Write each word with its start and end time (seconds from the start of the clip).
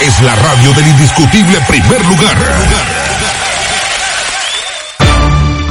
es 0.00 0.20
la 0.22 0.34
radio 0.34 0.72
del 0.74 0.86
indiscutible 0.88 1.60
primer 1.66 2.04
lugar. 2.06 2.36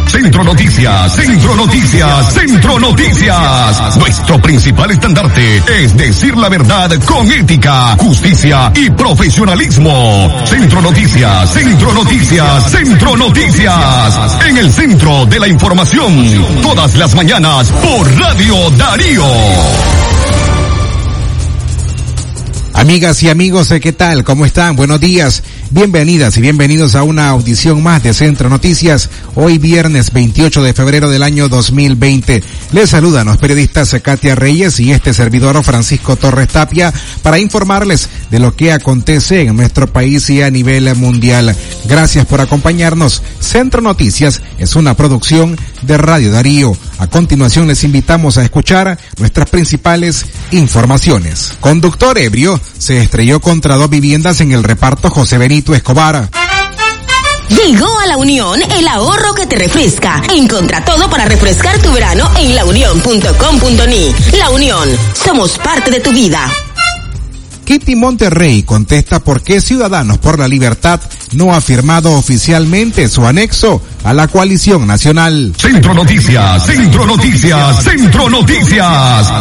Centro 0.08 0.44
Noticias, 0.44 1.13
Centro 1.13 1.55
Noticias, 1.55 2.33
Centro 2.33 2.79
Noticias. 2.79 3.97
Nuestro 3.97 4.41
principal 4.41 4.91
estandarte 4.91 5.61
es 5.83 5.96
decir 5.96 6.35
la 6.38 6.49
verdad 6.49 6.91
con 7.05 7.31
ética, 7.31 7.96
justicia 7.97 8.71
y 8.73 8.89
profesionalismo. 8.89 10.46
Centro 10.46 10.81
Noticias, 10.81 11.51
Centro 11.51 11.94
Noticias, 11.94 12.71
Centro 12.71 13.17
Noticias. 13.17 14.37
En 14.47 14.57
el 14.57 14.71
centro 14.71 15.26
de 15.26 15.39
la 15.39 15.47
información, 15.47 16.62
todas 16.62 16.95
las 16.95 17.13
mañanas 17.13 17.71
por 17.71 18.20
Radio 18.20 18.71
Darío. 18.71 19.23
Amigas 22.76 23.23
y 23.23 23.30
amigos, 23.30 23.73
¿qué 23.81 23.94
tal? 23.94 24.26
¿Cómo 24.26 24.45
están? 24.45 24.76
Buenos 24.76 24.99
días. 24.99 25.44
Bienvenidas 25.76 26.38
y 26.38 26.42
bienvenidos 26.42 26.96
a 26.96 27.04
una 27.04 27.28
audición 27.28 27.84
más 27.84 28.02
de 28.02 28.14
Centro 28.14 28.48
Noticias, 28.48 29.10
hoy 29.36 29.58
viernes 29.58 30.14
28 30.14 30.64
de 30.64 30.74
febrero 30.74 31.10
del 31.10 31.22
año 31.22 31.50
2020. 31.50 32.42
Les 32.72 32.90
saludan 32.90 33.28
los 33.28 33.36
periodistas 33.36 33.94
Katia 34.02 34.36
Reyes 34.36 34.80
y 34.80 34.94
este 34.94 35.14
servidor 35.14 35.62
Francisco 35.66 36.16
Torres 36.16 36.48
Tapia 36.48 36.94
para 37.22 37.40
informarles 37.40 38.08
de 38.32 38.40
lo 38.40 38.56
que 38.56 38.72
acontece 38.72 39.42
en 39.42 39.58
nuestro 39.58 39.92
país 39.92 40.30
y 40.30 40.42
a 40.42 40.50
nivel 40.50 40.96
mundial. 40.96 41.54
Gracias 41.84 42.26
por 42.26 42.40
acompañarnos. 42.40 43.22
Centro 43.42 43.82
Noticias 43.82 44.42
es 44.58 44.78
una 44.78 44.96
producción 44.96 45.58
de 45.82 45.98
Radio 45.98 46.32
Darío. 46.32 46.76
A 47.00 47.08
continuación 47.08 47.68
les 47.68 47.84
invitamos 47.84 48.38
a 48.38 48.44
escuchar 48.44 48.98
nuestras 49.20 49.50
principales 49.50 50.26
informaciones. 50.52 51.58
Conductor 51.60 52.18
ebrio 52.18 52.62
se 52.78 53.02
estrelló 53.02 53.42
contra 53.42 53.76
dos 53.76 53.90
viviendas 53.90 54.40
en 54.40 54.54
el 54.54 54.64
reparto 54.64 55.10
José 55.10 55.38
Benito 55.66 55.74
Escobar. 55.74 56.30
Llegó 57.50 58.00
a 58.00 58.06
la 58.06 58.17
Unión 58.17 58.62
el 58.62 58.88
ahorro 58.88 59.34
que 59.34 59.48
te 59.48 59.56
refresca. 59.56 60.22
Encontra 60.36 60.86
todo 60.86 61.09
para 61.09 61.26
refrescar 61.26 61.80
tu 61.80 61.92
verano 61.92 62.30
en 62.38 62.53
launión.com.ni. 62.53 64.38
La 64.38 64.50
Unión, 64.52 64.88
somos 65.14 65.58
parte 65.58 65.89
de 65.89 66.00
tu 66.02 66.12
vida. 66.12 66.39
Kitty 67.66 67.95
Monterrey 67.95 68.62
contesta 68.62 69.20
por 69.20 69.42
qué 69.42 69.59
Ciudadanos 69.59 70.20
por 70.20 70.38
la 70.38 70.48
Libertad 70.48 71.00
no 71.31 71.56
ha 71.56 71.62
firmado 71.62 72.11
oficialmente 72.11 73.09
su 73.09 73.26
anexo 73.26 73.82
a 74.04 74.14
la 74.14 74.28
coalición 74.28 74.86
nacional. 74.86 75.56
Centro 75.58 75.95
Noticias, 75.95 76.64
Centro 76.64 77.08
Noticias, 77.08 77.84
Centro 77.84 78.30
Noticias. 78.30 79.32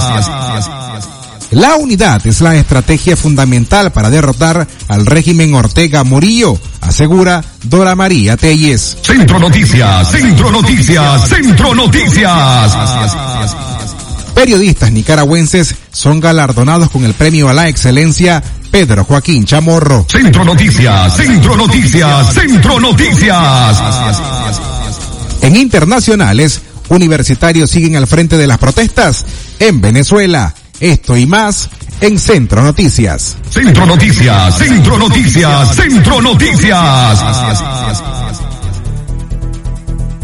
La 1.55 1.77
unidad 1.77 2.27
es 2.27 2.41
la 2.41 2.57
estrategia 2.57 3.17
fundamental 3.17 3.93
para 3.93 4.11
derrotar 4.11 4.67
al 4.89 5.07
régimen 5.07 5.55
Ortega 5.55 6.03
Murillo, 6.03 6.59
asegura 6.81 7.45
Dora 7.63 7.95
María 7.95 8.37
Telles. 8.37 8.97
Centro 9.01 9.39
Noticias, 9.39 10.11
Centro 10.11 10.51
Noticias, 10.51 11.29
Centro 11.29 11.73
Noticias. 11.73 12.77
Periodistas 14.35 14.91
nicaragüenses 14.91 15.77
son 15.93 16.19
galardonados 16.19 16.91
con 16.91 17.05
el 17.05 17.15
premio 17.15 17.49
a 17.49 17.55
la 17.55 17.69
excelencia 17.69 18.43
Pedro 18.73 19.05
Joaquín 19.05 19.45
Chamorro. 19.45 20.07
Centro 20.09 20.45
Noticias, 20.45 21.17
Centro 21.17 21.57
Noticias, 21.57 22.35
Centro 22.35 22.81
Noticias. 22.81 23.81
En 25.41 25.55
internacionales, 25.55 26.63
universitarios 26.89 27.71
siguen 27.71 27.95
al 27.95 28.09
frente 28.09 28.37
de 28.37 28.49
las 28.49 28.59
protestas 28.59 29.25
en 29.61 29.81
Venezuela. 29.81 30.53
Esto 30.80 31.17
y 31.17 31.27
más 31.27 31.70
en 32.00 32.19
Centro 32.19 32.62
Noticias. 32.62 33.36
Centro 33.48 33.86
Noticias, 33.86 34.58
Centro 34.58 34.98
Noticias, 34.98 35.77
Centro 35.77 36.20
Noticias. 36.20 37.22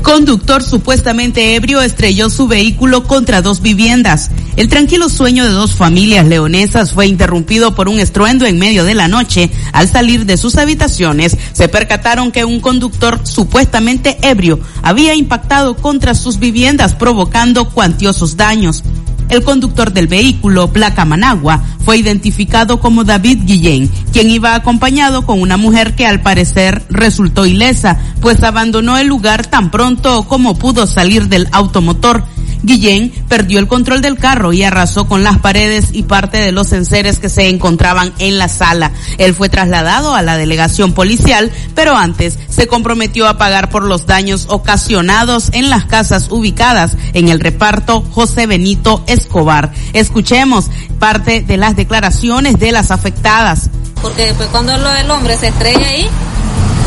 Conductor 0.02 0.62
supuestamente 0.62 1.54
ebrio 1.54 1.80
estrelló 1.80 2.30
su 2.30 2.48
vehículo 2.48 3.04
contra 3.04 3.42
dos 3.42 3.62
viviendas. 3.62 4.30
El 4.56 4.68
tranquilo 4.68 5.08
sueño 5.08 5.44
de 5.44 5.52
dos 5.52 5.74
familias 5.74 6.26
leonesas 6.26 6.92
fue 6.92 7.06
interrumpido 7.06 7.76
por 7.76 7.88
un 7.88 8.00
estruendo 8.00 8.44
en 8.44 8.58
medio 8.58 8.84
de 8.84 8.94
la 8.94 9.06
noche. 9.06 9.50
Al 9.72 9.88
salir 9.88 10.26
de 10.26 10.36
sus 10.36 10.56
habitaciones, 10.56 11.36
se 11.52 11.68
percataron 11.68 12.32
que 12.32 12.44
un 12.44 12.60
conductor 12.60 13.20
supuestamente 13.22 14.18
ebrio 14.22 14.58
había 14.82 15.14
impactado 15.14 15.76
contra 15.76 16.14
sus 16.16 16.40
viviendas 16.40 16.94
provocando 16.94 17.70
cuantiosos 17.70 18.36
daños. 18.36 18.82
El 19.30 19.44
conductor 19.44 19.92
del 19.92 20.08
vehículo, 20.08 20.72
placa 20.72 21.04
Managua, 21.04 21.62
fue 21.84 21.98
identificado 21.98 22.80
como 22.80 23.04
David 23.04 23.42
Guillén, 23.44 23.88
quien 24.12 24.28
iba 24.28 24.56
acompañado 24.56 25.24
con 25.24 25.40
una 25.40 25.56
mujer 25.56 25.94
que 25.94 26.04
al 26.04 26.20
parecer 26.20 26.82
resultó 26.90 27.46
ilesa, 27.46 27.96
pues 28.20 28.42
abandonó 28.42 28.98
el 28.98 29.06
lugar 29.06 29.46
tan 29.46 29.70
pronto 29.70 30.24
como 30.24 30.58
pudo 30.58 30.86
salir 30.86 31.28
del 31.28 31.48
automotor. 31.52 32.24
Guillén 32.62 33.10
perdió 33.28 33.58
el 33.58 33.68
control 33.68 34.00
del 34.02 34.18
carro 34.18 34.52
y 34.52 34.62
arrasó 34.62 35.06
con 35.06 35.24
las 35.24 35.38
paredes 35.38 35.88
y 35.92 36.02
parte 36.02 36.38
de 36.38 36.52
los 36.52 36.72
enseres 36.72 37.18
que 37.18 37.28
se 37.28 37.48
encontraban 37.48 38.12
en 38.18 38.38
la 38.38 38.48
sala. 38.48 38.92
Él 39.18 39.34
fue 39.34 39.48
trasladado 39.48 40.14
a 40.14 40.22
la 40.22 40.36
delegación 40.36 40.92
policial, 40.92 41.50
pero 41.74 41.96
antes 41.96 42.38
se 42.48 42.66
comprometió 42.66 43.28
a 43.28 43.38
pagar 43.38 43.70
por 43.70 43.84
los 43.84 44.06
daños 44.06 44.46
ocasionados 44.48 45.50
en 45.52 45.70
las 45.70 45.84
casas 45.86 46.28
ubicadas 46.30 46.96
en 47.14 47.28
el 47.28 47.40
reparto 47.40 48.02
José 48.10 48.46
Benito 48.46 49.02
Escobar. 49.06 49.72
Escuchemos 49.92 50.66
parte 50.98 51.40
de 51.42 51.56
las 51.56 51.76
declaraciones 51.76 52.58
de 52.58 52.72
las 52.72 52.90
afectadas. 52.90 53.70
Porque 54.02 54.26
después 54.26 54.48
cuando 54.48 54.74
el 54.74 55.10
hombre 55.10 55.36
se 55.36 55.48
estrella 55.48 55.86
ahí, 55.86 56.08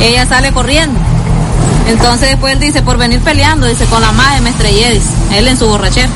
ella 0.01 0.25
sale 0.25 0.51
corriendo 0.51 1.00
entonces 1.88 2.30
después 2.30 2.54
él 2.54 2.60
dice, 2.60 2.82
por 2.82 2.98
venir 2.98 3.20
peleando, 3.22 3.68
dice, 3.68 3.86
con 3.86 4.02
la 4.02 4.12
madre 4.12 4.42
me 4.42 4.50
estrellé, 4.50 5.02
él 5.34 5.48
en 5.48 5.58
su 5.58 5.68
borrachera. 5.68 6.10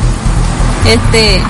Este, 0.85 1.41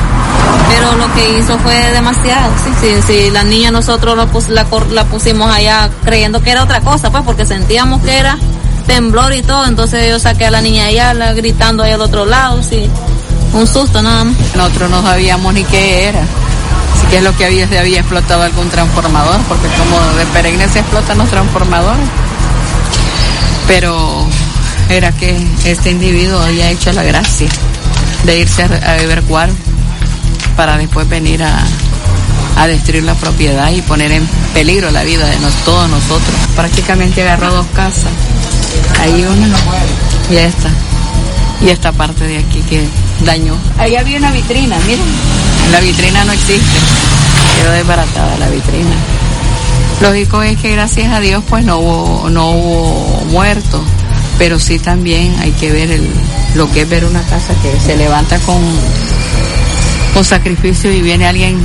pero 0.69 0.95
lo 0.95 1.13
que 1.13 1.39
hizo 1.39 1.57
fue 1.59 1.75
demasiado, 1.91 2.51
sí, 2.63 2.71
sí, 2.81 3.01
sí 3.05 3.29
la 3.29 3.43
niña 3.43 3.69
nosotros 3.69 4.17
la, 4.17 4.65
la, 4.91 5.05
pusimos 5.05 5.51
allá 5.53 5.89
creyendo 6.03 6.41
que 6.41 6.51
era 6.51 6.63
otra 6.63 6.81
cosa, 6.81 7.11
pues, 7.11 7.23
porque 7.23 7.45
sentíamos 7.45 8.01
que 8.01 8.17
era 8.17 8.37
temblor 8.87 9.33
y 9.33 9.41
todo, 9.43 9.65
entonces 9.65 10.09
yo 10.09 10.17
saqué 10.17 10.45
a 10.45 10.51
la 10.51 10.61
niña 10.61 10.85
allá, 10.85 11.13
gritando 11.33 11.83
ahí 11.83 11.91
al 11.91 12.01
otro 12.01 12.25
lado, 12.25 12.63
sí, 12.63 12.89
un 13.53 13.67
susto 13.67 14.01
nada 14.01 14.23
más. 14.23 14.35
Nosotros 14.55 14.89
no 14.89 15.01
sabíamos 15.03 15.53
ni 15.53 15.63
qué 15.65 16.05
era, 16.05 16.21
si 16.99 17.07
qué 17.07 17.17
es 17.17 17.23
lo 17.23 17.35
que 17.35 17.45
había, 17.45 17.67
se 17.67 17.77
había 17.77 17.99
explotado 17.99 18.41
algún 18.41 18.69
transformador, 18.69 19.39
porque 19.47 19.67
como 19.77 19.99
de 20.17 20.25
perenne 20.27 20.67
se 20.67 20.79
explotan 20.79 21.19
los 21.19 21.29
transformadores 21.29 22.07
pero 23.67 24.25
era 24.89 25.11
que 25.11 25.35
este 25.65 25.91
individuo 25.91 26.39
había 26.39 26.69
hecho 26.71 26.91
la 26.93 27.03
gracia 27.03 27.49
de 28.23 28.39
irse 28.39 28.63
a, 28.63 28.95
beber 28.95 29.21
cuar 29.23 29.49
para 30.55 30.77
después 30.77 31.07
venir 31.07 31.43
a, 31.43 31.63
destruir 32.67 33.03
la 33.03 33.13
propiedad 33.13 33.69
y 33.71 33.81
poner 33.81 34.11
en 34.11 34.27
peligro 34.53 34.89
la 34.91 35.03
vida 35.03 35.27
de 35.27 35.37
todos 35.63 35.89
nosotros. 35.89 36.35
Prácticamente 36.55 37.21
agarró 37.21 37.51
dos 37.53 37.67
casas. 37.67 38.11
Ahí 38.99 39.23
una 39.23 39.47
y 40.31 40.37
esta. 40.37 40.69
Y 41.61 41.69
esta 41.69 41.91
parte 41.91 42.25
de 42.25 42.39
aquí 42.39 42.61
que 42.61 42.87
dañó. 43.25 43.55
Ahí 43.77 43.95
había 43.95 44.17
una 44.17 44.31
vitrina, 44.31 44.77
miren. 44.87 45.05
La 45.71 45.79
vitrina 45.79 46.23
no 46.23 46.31
existe. 46.31 46.79
Quedó 47.57 47.71
desbaratada 47.71 48.37
la 48.37 48.49
vitrina. 48.49 48.95
Lógico 50.01 50.43
es 50.43 50.57
que 50.59 50.71
gracias 50.73 51.11
a 51.11 51.19
Dios 51.19 51.43
pues 51.49 51.65
no 51.65 51.79
hubo, 51.79 52.29
no 52.29 52.51
hubo 52.51 53.25
muertos, 53.31 53.81
pero 54.37 54.59
sí 54.59 54.77
también 54.77 55.35
hay 55.39 55.51
que 55.53 55.71
ver 55.71 55.99
lo 56.53 56.71
que 56.71 56.81
es 56.81 56.89
ver 56.89 57.03
una 57.05 57.23
casa 57.23 57.53
que 57.63 57.79
se 57.79 57.97
levanta 57.97 58.37
con, 58.39 58.61
con 60.13 60.23
sacrificio 60.23 60.91
y 60.91 61.01
viene 61.01 61.25
alguien 61.25 61.57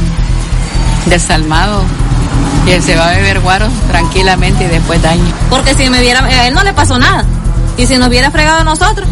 desalmado 1.07 1.85
y 2.67 2.71
él 2.71 2.83
se 2.83 2.97
va 2.97 3.11
a 3.11 3.17
beber 3.17 3.41
guaro 3.41 3.69
tranquilamente 3.89 4.65
y 4.65 4.69
después 4.69 5.03
daño. 5.03 5.31
Porque 5.51 5.75
si 5.75 5.91
me 5.91 6.01
viera, 6.01 6.25
a 6.25 6.49
él 6.49 6.55
no 6.55 6.63
le 6.63 6.73
pasó 6.73 6.99
nada. 6.99 7.27
Y 7.77 7.87
si 7.87 7.99
nos 7.99 8.09
hubiera 8.09 8.31
fregado 8.31 8.61
a 8.61 8.65
nosotros, 8.65 9.09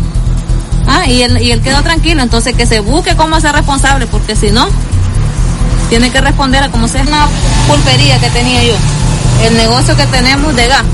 ah, 0.86 1.06
y 1.06 1.22
él, 1.22 1.42
y 1.42 1.50
él 1.50 1.60
quedó 1.60 1.82
tranquilo, 1.82 2.22
entonces 2.22 2.54
que 2.54 2.64
se 2.64 2.80
busque 2.80 3.16
cómo 3.16 3.38
ser 3.38 3.52
responsable, 3.52 4.06
porque 4.06 4.34
si 4.34 4.50
no, 4.50 4.66
tiene 5.90 6.10
que 6.10 6.22
responder 6.22 6.62
a 6.62 6.70
como 6.70 6.88
sea 6.88 7.02
una 7.02 7.26
pulpería 7.68 8.18
que 8.18 8.30
tenía 8.30 8.62
yo 8.62 8.74
el 9.44 9.56
negocio 9.56 9.96
que 9.96 10.06
tenemos 10.06 10.54
de 10.54 10.68
gas. 10.68 10.84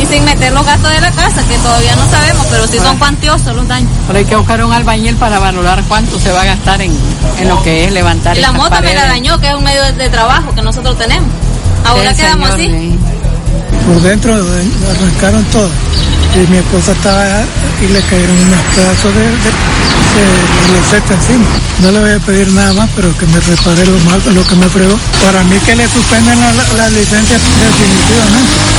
Y 0.00 0.06
sin 0.06 0.24
meter 0.24 0.52
los 0.52 0.66
gastos 0.66 0.90
de 0.90 1.00
la 1.00 1.10
casa, 1.12 1.46
que 1.46 1.56
todavía 1.58 1.94
no 1.94 2.10
sabemos, 2.10 2.46
pero 2.50 2.66
sí 2.66 2.78
son 2.78 2.98
cuantiosos 2.98 3.54
los 3.54 3.68
daños. 3.68 3.90
Pero 4.08 4.18
hay 4.18 4.24
que 4.24 4.34
buscar 4.34 4.64
un 4.64 4.72
albañil 4.72 5.14
para 5.16 5.38
valorar 5.38 5.84
cuánto 5.86 6.18
se 6.18 6.32
va 6.32 6.42
a 6.42 6.44
gastar 6.46 6.82
en, 6.82 6.92
lo 7.46 7.62
que 7.62 7.84
es 7.84 7.92
levantar. 7.92 8.36
Y 8.36 8.40
la 8.40 8.52
moto 8.52 8.74
me 8.82 8.92
la 8.92 9.06
dañó, 9.06 9.38
que 9.38 9.48
es 9.48 9.54
un 9.54 9.62
medio 9.62 9.82
de, 9.92 10.08
trabajo 10.08 10.52
que 10.52 10.62
nosotros 10.62 10.98
tenemos. 10.98 11.28
Ahora 11.84 12.12
quedamos 12.14 12.50
así. 12.50 12.98
Por 13.86 14.00
dentro 14.00 14.34
arrancaron 14.34 15.44
todo. 15.46 15.70
y 16.34 16.50
mi 16.50 16.58
esposa 16.58 16.92
estaba 16.92 17.44
y 17.80 17.88
le 17.88 18.00
cayeron 18.02 18.36
unos 18.36 18.60
pedazos 18.74 19.14
de, 19.14 19.22
de, 19.22 21.14
encima. 21.14 21.46
No 21.80 21.92
le 21.92 22.00
voy 22.00 22.12
a 22.12 22.18
pedir 22.20 22.48
nada 22.52 22.72
más, 22.72 22.88
pero 22.96 23.16
que 23.18 23.26
me 23.26 23.40
repare 23.40 23.86
lo 23.86 23.98
mal, 24.00 24.22
lo 24.34 24.44
que 24.46 24.56
me 24.56 24.68
fregó. 24.68 24.96
Para 25.24 25.44
mí 25.44 25.56
que 25.66 25.76
le 25.76 25.88
suspenden 25.88 26.40
la, 26.40 26.52
la 26.76 26.88
licencia 26.90 27.36
definitivamente 27.36 28.74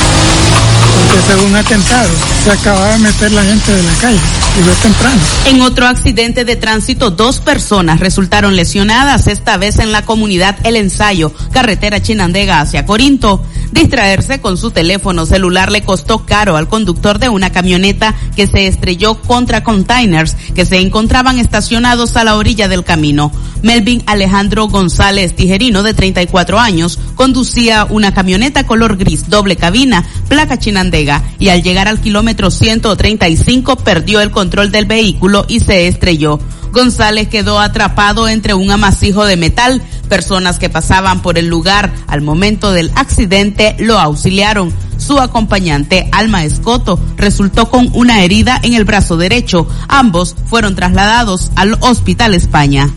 porque 0.96 1.20
según 1.26 1.54
atentado 1.54 2.08
se 2.44 2.50
acababa 2.50 2.92
de 2.92 2.98
meter 2.98 3.32
la 3.32 3.42
gente 3.42 3.72
de 3.72 3.82
la 3.82 3.94
calle 3.94 4.20
y 4.58 4.62
fue 4.62 4.74
temprano. 4.76 5.20
En 5.46 5.60
otro 5.60 5.86
accidente 5.86 6.44
de 6.44 6.56
tránsito, 6.56 7.10
dos 7.10 7.40
personas 7.40 8.00
resultaron 8.00 8.56
lesionadas, 8.56 9.26
esta 9.26 9.58
vez 9.58 9.78
en 9.78 9.92
la 9.92 10.04
comunidad 10.04 10.56
El 10.64 10.76
Ensayo, 10.76 11.32
carretera 11.52 12.00
Chinandega 12.00 12.60
hacia 12.60 12.86
Corinto. 12.86 13.44
Distraerse 13.72 14.40
con 14.40 14.56
su 14.56 14.70
teléfono 14.70 15.26
celular 15.26 15.70
le 15.70 15.82
costó 15.82 16.24
caro 16.24 16.56
al 16.56 16.68
conductor 16.68 17.18
de 17.18 17.28
una 17.28 17.50
camioneta 17.50 18.14
que 18.34 18.46
se 18.46 18.66
estrelló 18.66 19.20
contra 19.20 19.62
containers 19.62 20.34
que 20.54 20.64
se 20.64 20.78
encontraban 20.78 21.38
estacionados 21.38 22.16
a 22.16 22.24
la 22.24 22.36
orilla 22.36 22.68
del 22.68 22.84
camino. 22.84 23.32
Melvin 23.62 24.02
Alejandro 24.06 24.68
González 24.68 25.34
Tijerino, 25.34 25.82
de 25.82 25.94
34 25.94 26.58
años, 26.58 26.98
conducía 27.14 27.86
una 27.88 28.12
camioneta 28.14 28.66
color 28.66 28.96
gris 28.96 29.28
doble 29.28 29.56
cabina, 29.56 30.04
placa 30.28 30.58
Chinandega, 30.58 31.22
y 31.38 31.48
al 31.48 31.62
llegar 31.62 31.88
al 31.88 32.00
kilómetro 32.00 32.50
135 32.50 33.76
perdió 33.76 34.20
el 34.20 34.30
control 34.30 34.70
del 34.70 34.86
vehículo 34.86 35.44
y 35.48 35.60
se 35.60 35.88
estrelló. 35.88 36.38
González 36.72 37.28
quedó 37.28 37.58
atrapado 37.58 38.28
entre 38.28 38.52
un 38.52 38.70
amasijo 38.70 39.24
de 39.24 39.36
metal. 39.36 39.82
Personas 40.06 40.58
que 40.58 40.70
pasaban 40.70 41.22
por 41.22 41.38
el 41.38 41.46
lugar 41.48 41.92
al 42.06 42.22
momento 42.22 42.72
del 42.72 42.90
accidente 42.94 43.76
lo 43.78 43.98
auxiliaron. 43.98 44.72
Su 44.98 45.20
acompañante, 45.20 46.08
Alma 46.12 46.44
Escoto, 46.44 46.98
resultó 47.16 47.68
con 47.70 47.90
una 47.92 48.22
herida 48.22 48.58
en 48.62 48.74
el 48.74 48.84
brazo 48.84 49.16
derecho. 49.16 49.68
Ambos 49.88 50.34
fueron 50.46 50.74
trasladados 50.74 51.50
al 51.56 51.76
Hospital 51.80 52.34
España. 52.34 52.88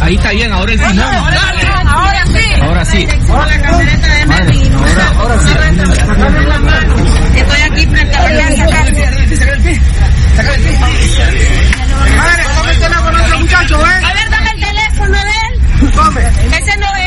Ahí 0.00 0.16
está 0.16 0.30
bien, 0.32 0.52
ahora 0.52 0.72
el 0.72 0.78
timón. 0.78 1.53
Sí. 2.90 3.06
Ahora. 3.28 3.54
Ahora, 5.16 5.38
sí. 5.42 5.50
Estoy 7.36 7.60
aquí 7.62 7.86
frente 7.86 8.16
a 8.16 8.22
la 8.22 8.30
Madre, 12.16 12.44
tome 12.56 12.70
el 12.72 12.78
teléfono 12.78 13.18
de 13.18 13.24
ese 13.24 13.36
muchacho, 13.38 13.80
¿eh? 13.80 14.02
A 14.04 14.12
ver, 14.14 14.30
dame 14.30 14.50
el 14.50 14.60
teléfono 14.60 15.18
de 15.18 15.30
él. 15.30 15.52
Ese 16.52 16.76
no 16.78 16.86
es 16.96 17.03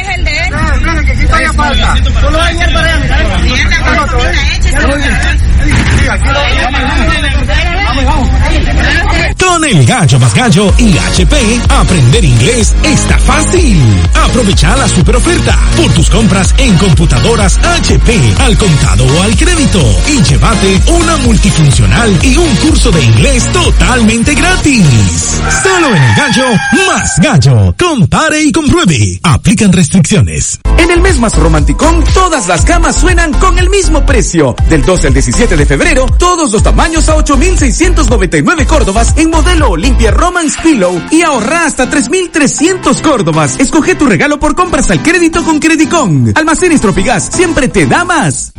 Con 9.39 9.65
el 9.65 9.85
gallo 9.85 10.19
más 10.19 10.33
gallo 10.33 10.73
y 10.77 10.97
HP, 10.97 11.61
aprender 11.69 12.23
inglés 12.23 12.75
está 12.83 13.17
fácil. 13.17 13.81
Aprovecha 14.13 14.75
la 14.75 14.87
super 14.87 15.15
oferta 15.15 15.57
por 15.75 15.91
tus 15.93 16.09
compras 16.09 16.53
en 16.57 16.77
computadoras 16.77 17.57
HP 17.57 18.35
al 18.39 18.57
contado 18.57 19.05
o 19.05 19.23
al 19.23 19.35
crédito 19.35 19.81
y 20.07 20.21
llévate 20.23 20.81
una 20.87 21.17
multifuncional 21.17 22.19
y 22.21 22.37
un 22.37 22.55
curso 22.57 22.91
de 22.91 23.03
inglés 23.03 23.51
totalmente 23.51 24.35
gratis. 24.35 25.39
Solo 25.63 25.95
en 25.95 26.03
el 26.03 26.15
gallo 26.15 26.45
más 26.87 27.19
gallo. 27.19 27.75
Compare 27.77 28.43
y 28.43 28.51
compruebe. 28.51 29.19
Aplican 29.23 29.73
restricciones. 29.73 30.56
En 30.77 30.91
el 30.91 31.01
mes 31.01 31.19
más 31.19 31.35
romanticón, 31.37 32.03
todas 32.13 32.47
las 32.47 32.63
camas 32.63 32.95
suenan 32.95 33.33
con 33.33 33.59
el 33.59 33.69
mismo 33.69 34.05
precio. 34.05 34.55
Del 34.69 34.83
12 34.83 35.07
al 35.07 35.13
17 35.13 35.57
de 35.57 35.65
febrero, 35.65 36.05
todos 36.17 36.51
los 36.51 36.63
tamaños 36.63 37.09
a 37.09 37.15
8,699 37.15 38.65
córdobas 38.65 39.17
en 39.17 39.29
modelo 39.29 39.71
Olimpia 39.71 40.11
Romance 40.11 40.57
Pillow 40.61 41.01
y 41.11 41.23
ahorra 41.23 41.65
hasta 41.65 41.89
3,300 41.89 43.01
córdobas. 43.01 43.59
Escoge 43.59 43.95
tu 43.95 44.05
regalo 44.05 44.39
por 44.39 44.55
compras 44.55 44.89
al 44.91 45.03
crédito 45.03 45.43
con 45.43 45.59
Credicon. 45.59 46.31
Almacenes 46.35 46.81
Tropigas 46.81 47.29
siempre 47.31 47.67
te 47.67 47.85
da 47.85 48.05
más. 48.05 48.53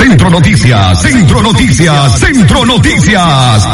Centro 0.00 0.30
Noticias, 0.30 1.02
Centro 1.02 1.42
Noticias, 1.42 2.18
Centro 2.18 2.64
Noticias. 2.64 3.66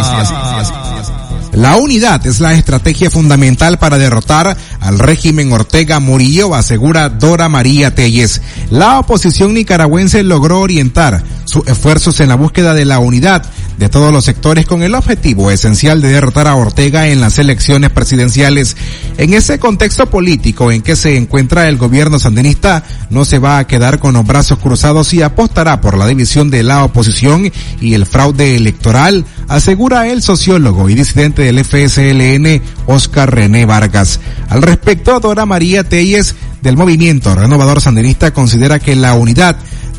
La 1.53 1.77
unidad 1.77 2.27
es 2.27 2.41
la 2.41 2.53
estrategia 2.53 3.11
fundamental 3.11 3.79
para 3.79 3.97
derrotar 3.97 4.57
al 4.81 4.99
régimen 4.99 5.53
Ortega 5.53 6.01
Murillo, 6.01 6.57
asegura 6.57 7.11
Dora 7.11 7.49
María 7.49 7.95
Telles. 7.95 8.43
La 8.71 8.99
oposición 8.99 9.55
nicaragüense 9.55 10.25
logró 10.25 10.59
orientar 10.61 11.23
sus 11.45 11.65
esfuerzos 11.69 12.19
en 12.19 12.29
la 12.29 12.35
búsqueda 12.35 12.75
de 12.75 12.87
la 12.87 12.99
unidad 12.99 13.45
de 13.79 13.89
todos 13.89 14.13
los 14.13 14.25
sectores 14.25 14.67
con 14.67 14.83
el 14.83 14.95
objetivo 14.95 15.51
esencial 15.51 16.01
de 16.01 16.09
derrotar 16.09 16.47
a 16.47 16.55
Ortega 16.55 17.09
en 17.09 17.21
las 17.21 17.39
elecciones 17.39 17.91
presidenciales. 17.91 18.77
En 19.19 19.35
ese 19.35 19.59
contexto 19.59 20.09
político 20.09 20.71
en 20.73 20.83
que 20.83 20.97
se 20.97 21.17
encuentra 21.17 21.69
el 21.69 21.77
gobierno 21.77 22.19
sandinista, 22.19 22.85
no 23.11 23.25
se 23.25 23.39
va 23.39 23.59
a 23.59 23.67
quedar 23.67 23.99
con 23.99 24.15
los 24.15 24.27
brazos 24.27 24.59
cruzados 24.59 25.13
y 25.15 25.23
apostará 25.23 25.81
por 25.81 25.97
la 25.97 26.07
división 26.07 26.51
de 26.51 26.63
la 26.63 26.85
oposición 26.85 27.51
y 27.81 27.95
el 27.95 28.07
fraude 28.07 28.57
electoral, 28.57 29.25
asegura 29.49 30.09
el 30.09 30.23
sociólogo 30.23 30.89
y 30.89 30.95
disidente 30.95 31.43
del 31.43 31.65
FSLN, 31.65 32.63
Oscar 32.87 33.35
René 33.35 33.67
Vargas. 33.67 34.21
Al 34.49 34.63
respecto, 34.63 35.21
Dora 35.21 35.47
María 35.47 35.85
Telles 35.85 36.35
del 36.63 36.77
movimiento 36.77 37.35
renovador 37.35 37.81
sandinista 37.81 38.33
considera 38.33 38.79
que 38.79 38.97
la 38.97 39.15
unidad 39.15 39.57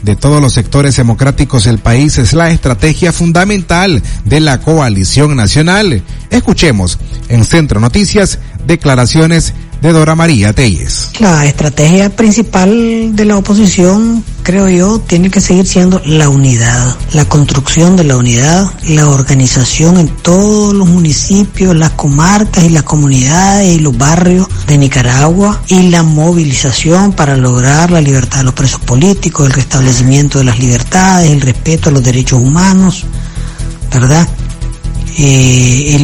de 0.07 0.15
todos 0.15 0.41
los 0.41 0.53
sectores 0.53 0.95
democráticos 0.95 1.65
del 1.65 1.79
país 1.79 2.17
es 2.17 2.31
la 2.31 2.49
estrategia 2.49 3.11
fundamental 3.11 4.01
de 4.23 4.39
la 4.39 4.61
coalición 4.61 5.35
nacional. 5.35 6.01
Escuchemos 6.29 6.97
en 7.27 7.43
Centro 7.43 7.81
Noticias 7.81 8.39
declaraciones 8.65 9.53
de 9.81 9.91
Dora 9.91 10.15
María 10.15 10.53
Telles. 10.53 11.11
La 11.19 11.45
estrategia 11.45 12.09
principal 12.09 13.15
de 13.15 13.25
la 13.25 13.37
oposición, 13.37 14.23
creo 14.43 14.67
yo, 14.69 14.99
tiene 14.99 15.29
que 15.29 15.41
seguir 15.41 15.67
siendo 15.67 16.01
la 16.05 16.29
unidad, 16.29 16.95
la 17.13 17.25
construcción 17.25 17.95
de 17.95 18.03
la 18.03 18.17
unidad, 18.17 18.71
la 18.87 19.07
organización 19.07 19.97
en 19.97 20.07
todos 20.07 20.73
los 20.73 20.87
municipios, 20.87 21.75
las 21.75 21.91
comarcas 21.91 22.63
y 22.63 22.69
las 22.69 22.83
comunidades 22.83 23.75
y 23.75 23.79
los 23.79 23.97
barrios 23.97 24.47
de 24.67 24.77
Nicaragua 24.77 25.61
y 25.67 25.89
la 25.89 26.03
movilización 26.03 27.13
para 27.13 27.37
lograr 27.37 27.91
la 27.91 28.01
libertad 28.01 28.39
de 28.39 28.45
los 28.45 28.53
presos 28.53 28.79
políticos, 28.81 29.47
el 29.47 29.53
restablecimiento 29.53 30.39
de 30.39 30.45
las 30.45 30.59
libertades, 30.59 31.31
el 31.31 31.41
respeto 31.41 31.89
a 31.89 31.93
los 31.93 32.03
derechos 32.03 32.39
humanos, 32.39 33.05
¿verdad? 33.93 34.27
Eh, 35.19 35.95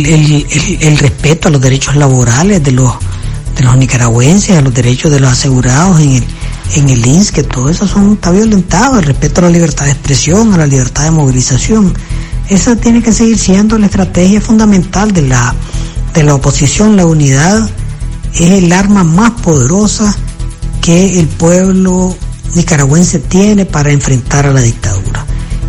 el, 0.82 0.98
respeto 0.98 1.48
a 1.48 1.52
los 1.52 1.62
derechos 1.62 1.96
laborales 1.96 2.64
de 2.64 2.72
los 2.72 2.94
de 3.56 3.64
los 3.64 3.78
nicaragüenses, 3.78 4.58
a 4.58 4.62
los 4.62 4.74
derechos 4.74 5.12
de 5.12 5.20
los 5.20 5.32
asegurados 5.32 6.00
en 6.00 6.14
el, 6.14 6.24
en 6.76 6.90
el 6.90 7.06
INS, 7.06 7.32
que 7.32 7.44
todo 7.44 7.70
eso 7.70 7.88
son, 7.88 8.14
está 8.14 8.32
violentado, 8.32 9.00
el 9.00 9.06
respeto 9.06 9.42
a 9.42 9.44
la 9.46 9.50
libertad 9.50 9.86
de 9.86 9.92
expresión, 9.92 10.54
a 10.54 10.58
la 10.58 10.68
libertad 10.68 11.04
de 11.04 11.12
movilización. 11.12 11.94
Esa 12.50 12.76
tiene 12.76 13.02
que 13.02 13.14
seguir 13.14 13.38
siendo 13.38 13.78
la 13.78 13.86
estrategia 13.86 14.42
fundamental 14.42 15.12
de 15.12 15.24
la, 15.24 15.56
de 16.14 16.24
la 16.24 16.36
oposición, 16.36 16.96
la 16.96 17.06
unidad 17.06 17.70
es 18.34 18.52
el 18.52 18.74
arma 18.74 19.04
más 19.04 19.32
poderosa 19.42 20.16
que 20.82 21.20
el 21.20 21.28
pueblo 21.28 22.16
nicaragüense 22.56 23.20
tiene 23.20 23.66
para 23.66 23.92
enfrentar 23.92 24.46
a 24.46 24.54
la 24.54 24.62
dictadura. 24.62 25.26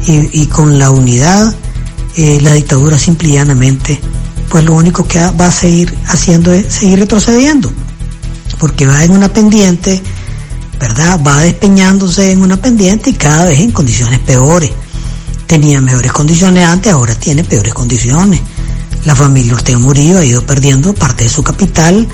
Y, 0.07 0.43
y 0.43 0.47
con 0.47 0.79
la 0.79 0.91
unidad, 0.91 1.55
eh, 2.17 2.38
la 2.43 2.53
dictadura 2.53 2.99
simple 2.99 3.29
y 3.29 3.33
llanamente, 3.33 4.00
pues 4.54 4.64
lo 4.66 4.75
único 4.75 5.04
que 5.04 5.18
va 5.18 5.46
a 5.46 5.50
seguir 5.50 5.92
haciendo 6.06 6.52
es 6.52 6.73
seguir 6.73 7.00
retrocediendo, 7.00 7.73
porque 8.61 8.87
va 8.87 9.02
en 9.02 9.11
una 9.11 9.28
pendiente, 9.28 10.00
¿verdad? 10.78 11.20
Va 11.26 11.40
despeñándose 11.40 12.30
en 12.30 12.40
una 12.40 12.56
pendiente 12.56 13.11
y 13.11 13.14
cada 13.14 13.46
vez 13.46 13.58
en 13.58 13.73
condiciones 13.73 14.20
peores. 14.20 14.70
Tenía 15.49 15.80
mejores 15.80 16.12
condiciones 16.12 16.68
antes, 16.68 16.92
ahora 16.92 17.16
tiene 17.16 17.42
peores 17.42 17.75
condiciones. 17.75 18.42
La 19.04 19.16
familia 19.16 19.54
Ortega 19.54 19.80
Murillo 19.80 20.18
ha 20.18 20.25
ido 20.25 20.46
perdiendo 20.46 20.94
parte 20.94 21.25
de 21.25 21.30
su 21.30 21.42
capital, 21.42 22.06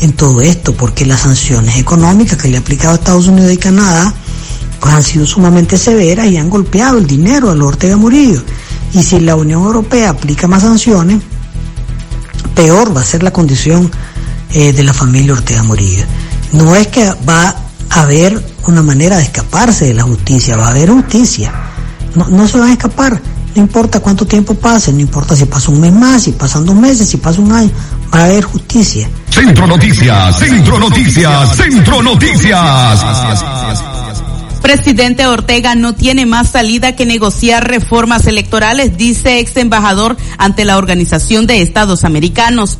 en 0.00 0.14
todo 0.14 0.40
esto, 0.40 0.74
porque 0.74 1.06
las 1.06 1.20
sanciones 1.20 1.76
económicas 1.76 2.36
que 2.36 2.48
le 2.48 2.56
ha 2.56 2.60
aplicado 2.60 2.96
Estados 2.96 3.28
Unidos 3.28 3.52
y 3.52 3.56
Canadá, 3.56 4.12
pues 4.80 4.92
han 4.92 5.04
sido 5.04 5.26
sumamente 5.26 5.78
severas 5.78 6.26
y 6.26 6.38
han 6.38 6.50
golpeado 6.50 6.98
el 6.98 7.06
dinero 7.06 7.52
a 7.52 7.54
los 7.54 7.68
Ortega 7.68 7.96
Murillo. 7.96 8.42
Y 8.92 9.04
si 9.04 9.20
la 9.20 9.36
Unión 9.36 9.62
Europea 9.62 10.10
aplica 10.10 10.48
más 10.48 10.62
sanciones, 10.62 11.22
peor 12.54 12.96
va 12.96 13.00
a 13.00 13.04
ser 13.04 13.22
la 13.22 13.32
condición 13.32 13.90
eh, 14.52 14.72
de 14.72 14.82
la 14.82 14.92
familia 14.92 15.32
Ortega 15.32 15.62
Murillo. 15.62 16.04
No 16.52 16.74
es 16.76 16.88
que 16.88 17.12
va 17.28 17.54
a 17.90 18.00
haber 18.02 18.40
una 18.66 18.82
manera 18.82 19.16
de 19.16 19.24
escaparse 19.24 19.86
de 19.86 19.94
la 19.94 20.04
justicia, 20.04 20.56
va 20.56 20.68
a 20.68 20.70
haber 20.70 20.90
justicia. 20.90 21.52
No, 22.14 22.28
no 22.28 22.46
se 22.46 22.58
van 22.58 22.70
a 22.70 22.72
escapar, 22.72 23.20
no 23.54 23.62
importa 23.62 24.00
cuánto 24.00 24.26
tiempo 24.26 24.54
pase, 24.54 24.92
no 24.92 25.00
importa 25.00 25.36
si 25.36 25.44
pasa 25.44 25.70
un 25.70 25.80
mes 25.80 25.92
más, 25.92 26.22
si 26.22 26.32
pasan 26.32 26.64
dos 26.64 26.74
meses, 26.74 27.08
si 27.08 27.16
pasa 27.18 27.40
un 27.40 27.52
año, 27.52 27.70
va 28.12 28.20
a 28.20 28.24
haber 28.24 28.44
justicia. 28.44 29.08
Centro 29.30 29.66
Noticias, 29.66 30.38
Centro 30.38 30.78
Noticias, 30.78 31.56
Centro 31.56 32.02
Noticias. 32.02 33.04
Presidente 34.64 35.26
Ortega 35.26 35.74
no 35.74 35.94
tiene 35.94 36.24
más 36.24 36.52
salida 36.52 36.96
que 36.96 37.04
negociar 37.04 37.68
reformas 37.68 38.26
electorales, 38.26 38.96
dice 38.96 39.38
ex 39.38 39.58
embajador 39.58 40.16
ante 40.38 40.64
la 40.64 40.78
Organización 40.78 41.46
de 41.46 41.60
Estados 41.60 42.02
Americanos. 42.02 42.78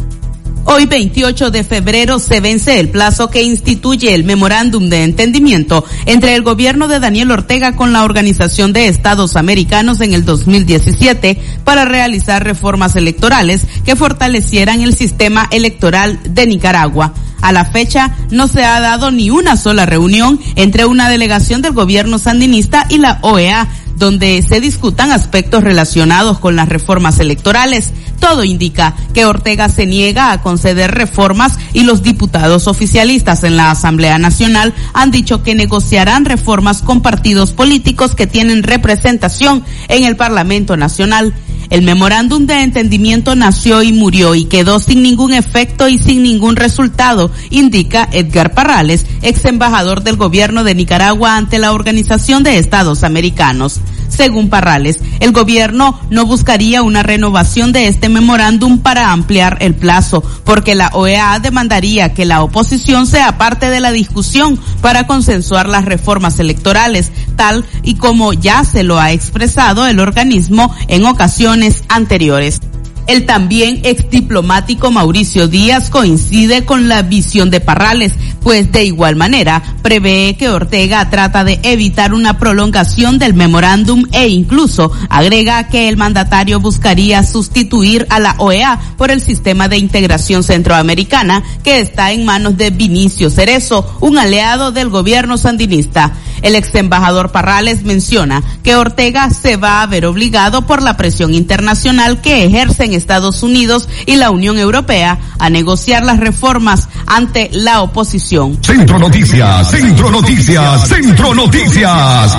Hoy 0.64 0.86
28 0.86 1.50
de 1.50 1.62
febrero 1.62 2.18
se 2.20 2.40
vence 2.40 2.80
el 2.80 2.88
plazo 2.88 3.28
que 3.28 3.42
instituye 3.42 4.14
el 4.14 4.24
memorándum 4.24 4.88
de 4.88 5.04
entendimiento 5.04 5.84
entre 6.06 6.34
el 6.34 6.42
gobierno 6.42 6.88
de 6.88 7.00
Daniel 7.00 7.32
Ortega 7.32 7.76
con 7.76 7.92
la 7.92 8.04
Organización 8.04 8.72
de 8.72 8.88
Estados 8.88 9.36
Americanos 9.36 10.00
en 10.00 10.14
el 10.14 10.24
2017 10.24 11.38
para 11.64 11.84
realizar 11.84 12.42
reformas 12.42 12.96
electorales 12.96 13.60
que 13.84 13.94
fortalecieran 13.94 14.80
el 14.80 14.96
sistema 14.96 15.46
electoral 15.52 16.18
de 16.24 16.46
Nicaragua. 16.46 17.12
A 17.44 17.52
la 17.52 17.66
fecha 17.66 18.10
no 18.30 18.48
se 18.48 18.64
ha 18.64 18.80
dado 18.80 19.10
ni 19.10 19.28
una 19.28 19.58
sola 19.58 19.84
reunión 19.84 20.40
entre 20.56 20.86
una 20.86 21.10
delegación 21.10 21.60
del 21.60 21.74
gobierno 21.74 22.18
sandinista 22.18 22.86
y 22.88 22.96
la 22.96 23.18
OEA 23.20 23.68
donde 23.98 24.42
se 24.48 24.62
discutan 24.62 25.12
aspectos 25.12 25.62
relacionados 25.62 26.38
con 26.38 26.56
las 26.56 26.70
reformas 26.70 27.20
electorales. 27.20 27.92
Todo 28.18 28.44
indica 28.44 28.94
que 29.12 29.26
Ortega 29.26 29.68
se 29.68 29.84
niega 29.84 30.32
a 30.32 30.40
conceder 30.40 30.92
reformas 30.92 31.58
y 31.74 31.84
los 31.84 32.02
diputados 32.02 32.66
oficialistas 32.66 33.44
en 33.44 33.58
la 33.58 33.70
Asamblea 33.70 34.16
Nacional 34.18 34.72
han 34.94 35.10
dicho 35.10 35.42
que 35.42 35.54
negociarán 35.54 36.24
reformas 36.24 36.80
con 36.80 37.02
partidos 37.02 37.52
políticos 37.52 38.14
que 38.14 38.26
tienen 38.26 38.62
representación 38.62 39.62
en 39.88 40.04
el 40.04 40.16
Parlamento 40.16 40.78
Nacional. 40.78 41.34
El 41.74 41.82
memorándum 41.82 42.46
de 42.46 42.62
entendimiento 42.62 43.34
nació 43.34 43.82
y 43.82 43.92
murió 43.92 44.36
y 44.36 44.44
quedó 44.44 44.78
sin 44.78 45.02
ningún 45.02 45.32
efecto 45.32 45.88
y 45.88 45.98
sin 45.98 46.22
ningún 46.22 46.54
resultado, 46.54 47.32
indica 47.50 48.08
Edgar 48.12 48.54
Parrales, 48.54 49.04
ex 49.22 49.44
embajador 49.44 50.04
del 50.04 50.14
gobierno 50.14 50.62
de 50.62 50.76
Nicaragua 50.76 51.36
ante 51.36 51.58
la 51.58 51.72
Organización 51.72 52.44
de 52.44 52.58
Estados 52.58 53.02
Americanos. 53.02 53.80
Según 54.16 54.48
Parrales, 54.48 54.98
el 55.18 55.32
gobierno 55.32 55.98
no 56.10 56.24
buscaría 56.24 56.82
una 56.82 57.02
renovación 57.02 57.72
de 57.72 57.88
este 57.88 58.08
memorándum 58.08 58.78
para 58.78 59.10
ampliar 59.10 59.56
el 59.60 59.74
plazo, 59.74 60.22
porque 60.44 60.76
la 60.76 60.90
OEA 60.92 61.40
demandaría 61.40 62.14
que 62.14 62.24
la 62.24 62.42
oposición 62.42 63.08
sea 63.08 63.38
parte 63.38 63.70
de 63.70 63.80
la 63.80 63.90
discusión 63.90 64.58
para 64.80 65.08
consensuar 65.08 65.68
las 65.68 65.84
reformas 65.84 66.38
electorales, 66.38 67.10
tal 67.34 67.64
y 67.82 67.96
como 67.96 68.32
ya 68.32 68.62
se 68.62 68.84
lo 68.84 69.00
ha 69.00 69.10
expresado 69.10 69.86
el 69.86 69.98
organismo 69.98 70.72
en 70.86 71.06
ocasiones 71.06 71.82
anteriores. 71.88 72.60
El 73.06 73.26
también 73.26 73.80
ex 73.84 74.08
diplomático 74.08 74.90
Mauricio 74.90 75.46
Díaz 75.46 75.90
coincide 75.90 76.64
con 76.64 76.88
la 76.88 77.02
visión 77.02 77.50
de 77.50 77.60
Parrales, 77.60 78.14
pues 78.40 78.72
de 78.72 78.84
igual 78.84 79.14
manera 79.16 79.62
prevé 79.82 80.36
que 80.38 80.48
Ortega 80.48 81.10
trata 81.10 81.44
de 81.44 81.60
evitar 81.62 82.14
una 82.14 82.38
prolongación 82.38 83.18
del 83.18 83.34
memorándum 83.34 84.04
e 84.12 84.28
incluso 84.28 84.90
agrega 85.10 85.68
que 85.68 85.88
el 85.88 85.98
mandatario 85.98 86.60
buscaría 86.60 87.22
sustituir 87.24 88.06
a 88.08 88.20
la 88.20 88.36
OEA 88.38 88.80
por 88.96 89.10
el 89.10 89.20
sistema 89.20 89.68
de 89.68 89.76
integración 89.76 90.42
centroamericana 90.42 91.42
que 91.62 91.80
está 91.80 92.12
en 92.12 92.24
manos 92.24 92.56
de 92.56 92.70
Vinicio 92.70 93.28
Cerezo, 93.28 93.98
un 94.00 94.16
aliado 94.16 94.72
del 94.72 94.88
gobierno 94.88 95.36
sandinista. 95.36 96.14
El 96.44 96.56
ex 96.56 96.74
embajador 96.74 97.32
Parrales 97.32 97.84
menciona 97.84 98.42
que 98.62 98.76
Ortega 98.76 99.30
se 99.30 99.56
va 99.56 99.80
a 99.80 99.86
ver 99.86 100.04
obligado 100.04 100.66
por 100.66 100.82
la 100.82 100.98
presión 100.98 101.32
internacional 101.32 102.20
que 102.20 102.44
ejercen 102.44 102.92
Estados 102.92 103.42
Unidos 103.42 103.88
y 104.04 104.16
la 104.16 104.30
Unión 104.30 104.58
Europea 104.58 105.18
a 105.38 105.48
negociar 105.48 106.04
las 106.04 106.20
reformas 106.20 106.88
ante 107.06 107.48
la 107.50 107.80
oposición. 107.80 108.58
Centro 108.62 108.98
Noticias, 108.98 109.70
Centro 109.70 110.10
Noticias, 110.10 110.86
Centro 110.86 111.34
Noticias. 111.34 112.36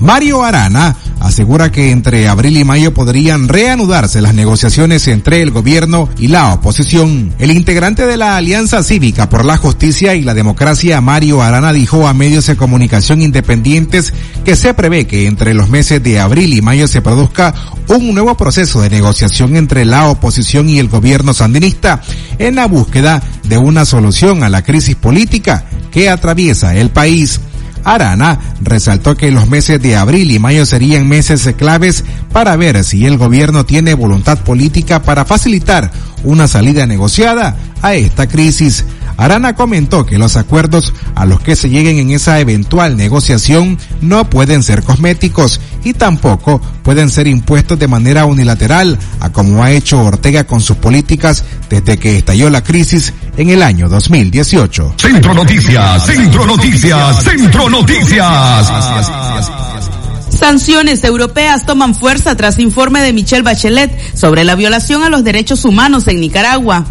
Mario 0.00 0.42
Arana 0.42 0.96
asegura 1.20 1.72
que 1.72 1.90
entre 1.90 2.28
abril 2.28 2.56
y 2.56 2.64
mayo 2.64 2.94
podrían 2.94 3.48
reanudarse 3.48 4.20
las 4.20 4.34
negociaciones 4.34 5.08
entre 5.08 5.42
el 5.42 5.50
gobierno 5.50 6.08
y 6.18 6.28
la 6.28 6.52
oposición. 6.52 7.34
El 7.38 7.50
integrante 7.50 8.06
de 8.06 8.16
la 8.16 8.36
Alianza 8.36 8.82
Cívica 8.82 9.28
por 9.28 9.44
la 9.44 9.56
Justicia 9.56 10.14
y 10.14 10.22
la 10.22 10.34
Democracia, 10.34 11.00
Mario 11.00 11.42
Arana, 11.42 11.72
dijo 11.72 12.06
a 12.06 12.14
medios 12.14 12.46
de 12.46 12.56
comunicación 12.56 13.22
independientes 13.22 14.12
que 14.44 14.56
se 14.56 14.74
prevé 14.74 15.06
que 15.06 15.26
entre 15.26 15.54
los 15.54 15.68
meses 15.68 16.02
de 16.02 16.20
abril 16.20 16.54
y 16.54 16.62
mayo 16.62 16.88
se 16.88 17.02
produzca 17.02 17.54
un 17.88 18.14
nuevo 18.14 18.36
proceso 18.36 18.80
de 18.80 18.90
negociación 18.90 19.56
entre 19.56 19.84
la 19.84 20.08
oposición 20.08 20.68
y 20.68 20.78
el 20.78 20.88
gobierno 20.88 21.32
sandinista 21.34 22.02
en 22.38 22.56
la 22.56 22.66
búsqueda 22.66 23.22
de 23.44 23.58
una 23.58 23.84
solución 23.84 24.42
a 24.42 24.48
la 24.48 24.62
crisis 24.62 24.94
política 24.94 25.64
que 25.90 26.08
atraviesa 26.08 26.76
el 26.76 26.90
país. 26.90 27.40
Arana 27.94 28.38
resaltó 28.60 29.16
que 29.16 29.30
los 29.30 29.48
meses 29.48 29.80
de 29.80 29.96
abril 29.96 30.30
y 30.30 30.38
mayo 30.38 30.66
serían 30.66 31.08
meses 31.08 31.54
claves 31.56 32.04
para 32.32 32.56
ver 32.56 32.84
si 32.84 33.06
el 33.06 33.16
gobierno 33.16 33.64
tiene 33.64 33.94
voluntad 33.94 34.38
política 34.38 35.02
para 35.02 35.24
facilitar 35.24 35.90
una 36.22 36.48
salida 36.48 36.86
negociada 36.86 37.56
a 37.80 37.94
esta 37.94 38.26
crisis. 38.26 38.84
Arana 39.18 39.56
comentó 39.56 40.06
que 40.06 40.16
los 40.16 40.36
acuerdos 40.36 40.94
a 41.16 41.26
los 41.26 41.40
que 41.40 41.56
se 41.56 41.68
lleguen 41.68 41.98
en 41.98 42.10
esa 42.10 42.38
eventual 42.38 42.96
negociación 42.96 43.76
no 44.00 44.30
pueden 44.30 44.62
ser 44.62 44.84
cosméticos 44.84 45.60
y 45.82 45.92
tampoco 45.92 46.60
pueden 46.84 47.10
ser 47.10 47.26
impuestos 47.26 47.76
de 47.80 47.88
manera 47.88 48.26
unilateral, 48.26 48.96
a 49.18 49.30
como 49.30 49.64
ha 49.64 49.72
hecho 49.72 50.00
Ortega 50.00 50.44
con 50.44 50.60
sus 50.60 50.76
políticas 50.76 51.44
desde 51.68 51.98
que 51.98 52.18
estalló 52.18 52.48
la 52.48 52.62
crisis 52.62 53.12
en 53.36 53.50
el 53.50 53.64
año 53.64 53.88
2018. 53.88 54.94
Centro 54.96 55.34
Noticias, 55.34 56.06
Centro 56.06 56.46
Noticias, 56.46 57.24
Centro 57.24 57.68
Noticias. 57.68 58.72
Sanciones 60.30 61.02
europeas 61.02 61.66
toman 61.66 61.96
fuerza 61.96 62.36
tras 62.36 62.60
informe 62.60 63.00
de 63.00 63.12
Michelle 63.12 63.42
Bachelet 63.42 63.90
sobre 64.14 64.44
la 64.44 64.54
violación 64.54 65.02
a 65.02 65.08
los 65.08 65.24
derechos 65.24 65.64
humanos 65.64 66.06
en 66.06 66.20
Nicaragua. 66.20 66.84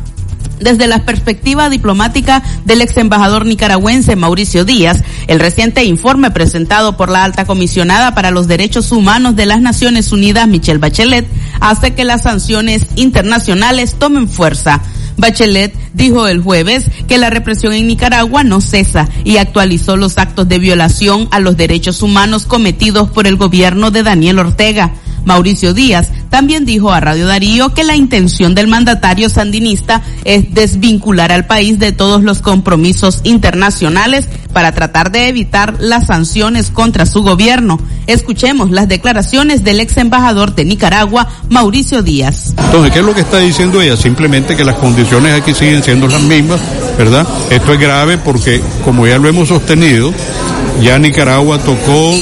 Desde 0.60 0.88
la 0.88 1.06
perspectiva 1.06 1.70
diplomática 1.70 2.42
del 2.66 2.82
ex 2.82 2.98
embajador 2.98 3.46
nicaragüense 3.46 4.16
Mauricio 4.16 4.66
Díaz, 4.66 5.04
el 5.28 5.40
reciente 5.40 5.84
informe 5.84 6.32
presentado 6.32 6.98
por 6.98 7.10
la 7.10 7.24
alta 7.24 7.46
comisionada 7.46 8.16
para 8.16 8.32
los 8.32 8.48
derechos 8.48 8.92
humanos 8.92 9.36
de 9.36 9.46
las 9.46 9.62
Naciones 9.62 10.12
Unidas, 10.12 10.48
Michelle 10.48 10.80
Bachelet, 10.80 11.28
hace 11.60 11.94
que 11.94 12.06
las 12.06 12.24
sanciones 12.24 12.88
internacionales 12.96 13.96
tomen 14.00 14.28
fuerza. 14.28 14.82
Bachelet 15.18 15.76
dijo 15.94 16.28
el 16.28 16.42
jueves 16.42 16.86
que 17.08 17.18
la 17.18 17.30
represión 17.30 17.74
en 17.74 17.88
Nicaragua 17.88 18.44
no 18.44 18.62
cesa 18.62 19.10
y 19.24 19.38
actualizó 19.38 19.98
los 19.98 20.18
actos 20.18 20.48
de 20.48 20.60
violación 20.60 21.28
a 21.32 21.40
los 21.40 21.58
derechos 21.58 22.02
humanos 22.02 22.46
cometidos 22.46 23.10
por 23.10 23.28
el 23.28 23.36
gobierno 23.36 23.92
de 23.92 24.04
Daniel 24.04 24.40
Ortega. 24.40 24.94
Mauricio 25.28 25.74
Díaz 25.74 26.08
también 26.30 26.66
dijo 26.66 26.92
a 26.92 27.00
Radio 27.02 27.28
Darío 27.28 27.74
que 27.74 27.84
la 27.84 27.96
intención 27.96 28.56
del 28.56 28.68
mandatario 28.68 29.30
sandinista 29.30 30.02
es 30.24 30.54
desvincular 30.54 31.32
al 31.32 31.46
país 31.46 31.80
de 31.80 31.92
todos 31.92 32.24
los 32.24 32.40
compromisos 32.40 33.20
internacionales 33.24 34.28
para 34.54 34.72
tratar 34.72 35.12
de 35.12 35.28
evitar 35.28 35.76
las 35.80 36.08
sanciones 36.08 36.70
contra 36.70 37.06
su 37.06 37.24
gobierno. 37.24 37.80
Escuchemos 38.08 38.72
las 38.72 38.88
declaraciones 38.88 39.64
del 39.64 39.82
ex 39.82 39.98
embajador 39.98 40.56
de 40.56 40.64
Nicaragua, 40.64 41.28
Mauricio 41.50 42.02
Díaz. 42.02 42.54
Entonces, 42.58 42.94
¿qué 42.94 43.00
es 43.00 43.06
lo 43.06 43.14
que 43.14 43.22
está 43.22 43.40
diciendo 43.40 43.82
ella? 43.82 43.98
Simplemente 43.98 44.56
que 44.56 44.64
las 44.64 44.76
condiciones 44.76 45.34
aquí 45.34 45.54
siguen 45.54 45.84
siendo 45.84 46.08
las 46.08 46.22
mismas, 46.22 46.62
¿verdad? 46.98 47.28
Esto 47.50 47.74
es 47.74 47.80
grave 47.80 48.18
porque, 48.18 48.62
como 48.86 49.06
ya 49.06 49.18
lo 49.18 49.28
hemos 49.28 49.50
sostenido, 49.50 50.14
ya 50.82 50.98
Nicaragua 50.98 51.60
tocó 51.60 52.16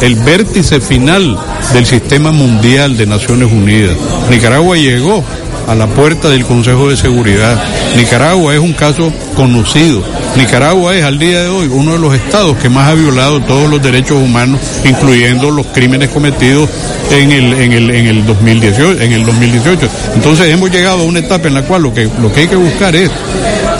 el 0.00 0.14
vértice 0.16 0.80
final 0.80 1.38
del 1.72 1.86
sistema 1.86 2.32
mundial 2.32 2.96
de 2.96 3.06
Naciones 3.06 3.52
Unidas. 3.52 3.96
Nicaragua 4.30 4.76
llegó 4.76 5.24
a 5.66 5.74
la 5.74 5.86
puerta 5.86 6.28
del 6.28 6.44
Consejo 6.44 6.90
de 6.90 6.96
Seguridad. 6.96 7.62
Nicaragua 7.96 8.54
es 8.54 8.60
un 8.60 8.72
caso 8.72 9.12
conocido. 9.34 10.02
Nicaragua 10.36 10.96
es 10.96 11.04
al 11.04 11.18
día 11.18 11.42
de 11.42 11.48
hoy 11.48 11.68
uno 11.70 11.92
de 11.92 11.98
los 11.98 12.14
estados 12.14 12.56
que 12.58 12.68
más 12.68 12.88
ha 12.88 12.94
violado 12.94 13.40
todos 13.40 13.70
los 13.70 13.82
derechos 13.82 14.18
humanos, 14.22 14.60
incluyendo 14.84 15.50
los 15.50 15.66
crímenes 15.66 16.10
cometidos 16.10 16.68
en 17.10 17.32
el, 17.32 17.52
en 17.54 17.72
el, 17.72 17.90
en 17.90 18.06
el 18.06 18.26
2018, 18.26 19.02
en 19.02 19.12
el 19.12 19.24
2018. 19.24 19.88
Entonces 20.14 20.48
hemos 20.48 20.70
llegado 20.70 21.00
a 21.00 21.04
una 21.04 21.20
etapa 21.20 21.48
en 21.48 21.54
la 21.54 21.62
cual 21.62 21.82
lo 21.82 21.94
que, 21.94 22.08
lo 22.20 22.32
que 22.32 22.40
hay 22.40 22.48
que 22.48 22.56
buscar 22.56 22.94
es 22.94 23.10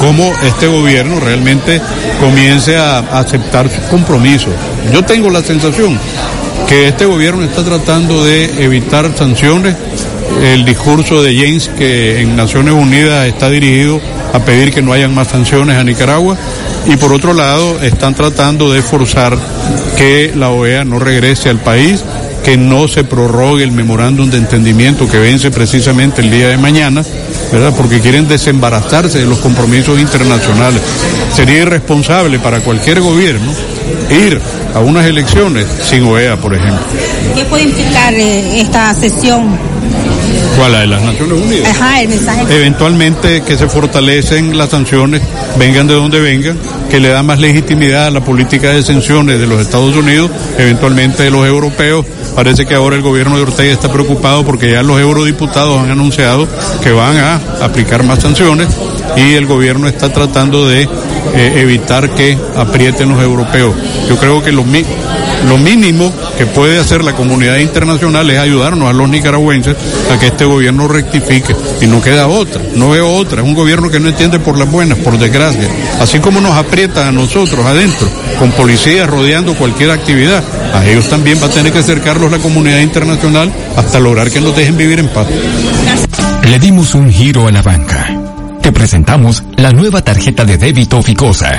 cómo 0.04 0.30
este 0.42 0.66
gobierno 0.66 1.18
realmente 1.18 1.80
comience 2.20 2.76
a, 2.76 2.99
aceptar 2.99 3.70
sus 3.70 3.84
compromisos. 3.84 4.52
Yo 4.92 5.02
tengo 5.02 5.30
la 5.30 5.40
sensación 5.40 5.99
que 6.68 6.88
este 6.88 7.06
gobierno 7.06 7.42
está 7.42 7.64
tratando 7.64 8.23
de 8.23 8.62
evitar 8.62 9.11
sanciones. 9.16 9.75
El 10.42 10.66
discurso 10.66 11.23
de 11.23 11.34
James 11.34 11.70
que 11.78 12.20
en 12.20 12.37
Naciones 12.37 12.75
Unidas 12.75 13.26
está 13.26 13.49
dirigido 13.49 13.99
a 14.34 14.40
pedir 14.40 14.75
que 14.75 14.82
no 14.82 14.92
hayan 14.92 15.14
más 15.14 15.28
sanciones 15.28 15.78
a 15.78 15.84
Nicaragua. 15.84 16.37
Y 16.87 16.96
por 16.96 17.14
otro 17.14 17.32
lado 17.32 17.80
están 17.82 18.14
tratando 18.14 18.70
de 18.70 18.82
forzar 18.82 19.38
que 19.96 20.32
la 20.37 20.50
OEA 20.50 20.84
no 20.84 20.99
regrese 20.99 21.49
al 21.49 21.61
país, 21.61 22.04
que 22.44 22.56
no 22.56 22.86
se 22.88 23.04
prorrogue 23.04 23.64
el 23.64 23.72
memorándum 23.72 24.30
de 24.30 24.36
entendimiento 24.36 25.08
que 25.08 25.18
vence 25.18 25.50
precisamente 25.50 26.20
el 26.20 26.30
día 26.30 26.48
de 26.48 26.58
mañana, 26.58 27.02
¿verdad? 27.50 27.72
Porque 27.76 28.00
quieren 28.00 28.28
desembarazarse 28.28 29.18
de 29.18 29.26
los 29.26 29.38
compromisos 29.38 29.98
internacionales. 29.98 30.80
Sería 31.32 31.62
irresponsable 31.62 32.38
para 32.38 32.60
cualquier 32.60 33.00
gobierno 33.00 33.50
ir 34.10 34.38
a 34.74 34.80
unas 34.80 35.06
elecciones 35.06 35.66
sin 35.82 36.04
OEA, 36.04 36.36
por 36.36 36.54
ejemplo. 36.54 36.84
¿Qué 37.34 37.44
puede 37.46 37.64
implicar 37.64 38.12
eh, 38.12 38.60
esta 38.60 38.92
sesión? 38.94 39.58
¿Cuál? 40.56 40.72
La 40.72 40.80
de 40.80 40.86
las 40.86 41.02
Naciones 41.02 41.40
Unidas. 41.40 41.70
Ajá, 41.70 42.02
el 42.02 42.08
mensaje. 42.08 42.56
Eventualmente 42.56 43.42
que 43.42 43.56
se 43.56 43.68
fortalecen 43.68 44.56
las 44.56 44.70
sanciones, 44.70 45.22
vengan 45.58 45.86
de 45.86 45.94
donde 45.94 46.20
vengan, 46.20 46.56
que 46.90 47.00
le 47.00 47.08
da 47.08 47.22
más 47.22 47.40
legitimidad 47.40 48.06
a 48.06 48.10
la 48.10 48.20
política 48.20 48.70
de 48.70 48.82
sanciones 48.82 49.40
de 49.40 49.46
los 49.46 49.60
Estados 49.60 49.96
Unidos, 49.96 50.30
eventualmente 50.58 51.24
de 51.24 51.30
los 51.30 51.46
europeos. 51.46 52.06
Parece 52.34 52.66
que 52.66 52.74
ahora 52.74 52.96
el 52.96 53.02
gobierno 53.02 53.36
de 53.36 53.42
Ortega 53.42 53.72
está 53.72 53.92
preocupado 53.92 54.44
porque 54.44 54.70
ya 54.70 54.82
los 54.82 55.00
eurodiputados 55.00 55.78
han 55.78 55.90
anunciado 55.90 56.48
que 56.82 56.90
van 56.90 57.16
a 57.16 57.40
aplicar 57.62 58.02
más 58.02 58.20
sanciones 58.20 58.68
y 59.16 59.34
el 59.34 59.46
gobierno 59.46 59.86
está 59.86 60.12
tratando 60.12 60.66
de 60.68 60.88
eh, 61.34 61.52
evitar 61.56 62.10
que 62.10 62.36
aprieten 62.56 63.08
los 63.08 63.22
europeos. 63.22 63.74
Yo 64.08 64.16
creo 64.16 64.42
que 64.42 64.52
lo, 64.52 64.64
lo 65.48 65.58
mínimo 65.58 66.12
que 66.38 66.46
puede 66.46 66.78
hacer 66.78 67.04
la 67.04 67.14
comunidad 67.14 67.58
internacional 67.58 68.28
es 68.30 68.38
ayudarnos 68.38 68.88
a 68.88 68.92
los 68.92 69.08
nicaragüenses 69.08 69.76
a 70.12 70.18
que 70.18 70.26
este 70.26 70.44
gobierno 70.44 70.88
rectifique 70.88 71.54
y 71.80 71.86
no 71.86 72.02
queda 72.02 72.26
otra, 72.26 72.60
no 72.74 72.90
veo 72.90 73.12
otra, 73.12 73.42
es 73.42 73.46
un 73.46 73.54
gobierno 73.54 73.90
que 73.90 74.00
no 74.00 74.08
entiende 74.08 74.38
por 74.38 74.58
las 74.58 74.70
buenas, 74.70 74.98
por 74.98 75.18
desgracia, 75.18 75.68
así 76.00 76.18
como 76.18 76.40
nos 76.40 76.52
aprieta 76.52 77.08
a 77.08 77.12
nosotros 77.12 77.64
adentro 77.66 78.08
con 78.38 78.50
policías 78.52 79.08
rodeando 79.08 79.54
cualquier 79.54 79.90
actividad, 79.90 80.42
a 80.74 80.84
ellos 80.86 81.08
también 81.08 81.38
va 81.42 81.46
a 81.46 81.50
tener 81.50 81.72
que 81.72 81.78
acercarlos 81.78 82.30
la 82.30 82.38
comunidad 82.38 82.80
internacional 82.80 83.52
hasta 83.76 84.00
lograr 84.00 84.30
que 84.30 84.40
nos 84.40 84.56
dejen 84.56 84.76
vivir 84.76 84.98
en 84.98 85.08
paz. 85.08 85.26
Le 86.48 86.58
dimos 86.58 86.94
un 86.94 87.10
giro 87.10 87.46
a 87.46 87.52
la 87.52 87.62
banca. 87.62 88.23
Te 88.64 88.73
presentamos 88.73 89.42
la 89.59 89.73
nueva 89.73 90.00
tarjeta 90.00 90.42
de 90.47 90.56
débito 90.56 91.02
Ficosa. 91.02 91.52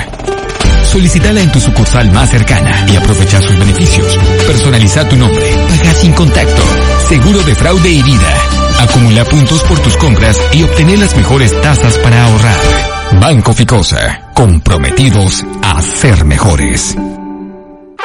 Solicítala 0.90 1.40
en 1.40 1.52
tu 1.52 1.60
sucursal 1.60 2.10
más 2.10 2.30
cercana 2.30 2.84
y 2.92 2.96
aprovecha 2.96 3.40
sus 3.40 3.56
beneficios. 3.56 4.18
Personaliza 4.44 5.08
tu 5.08 5.14
nombre, 5.14 5.40
paga 5.68 5.94
sin 5.94 6.12
contacto, 6.14 6.62
seguro 7.08 7.40
de 7.44 7.54
fraude 7.54 7.90
y 7.90 8.02
vida. 8.02 8.34
Acumula 8.80 9.24
puntos 9.24 9.62
por 9.62 9.78
tus 9.78 9.96
compras 9.98 10.36
y 10.50 10.64
obtener 10.64 10.98
las 10.98 11.14
mejores 11.16 11.52
tasas 11.60 11.96
para 11.98 12.24
ahorrar. 12.24 13.20
Banco 13.20 13.54
Ficosa, 13.54 14.32
comprometidos 14.34 15.44
a 15.62 15.80
ser 15.80 16.24
mejores. 16.24 16.96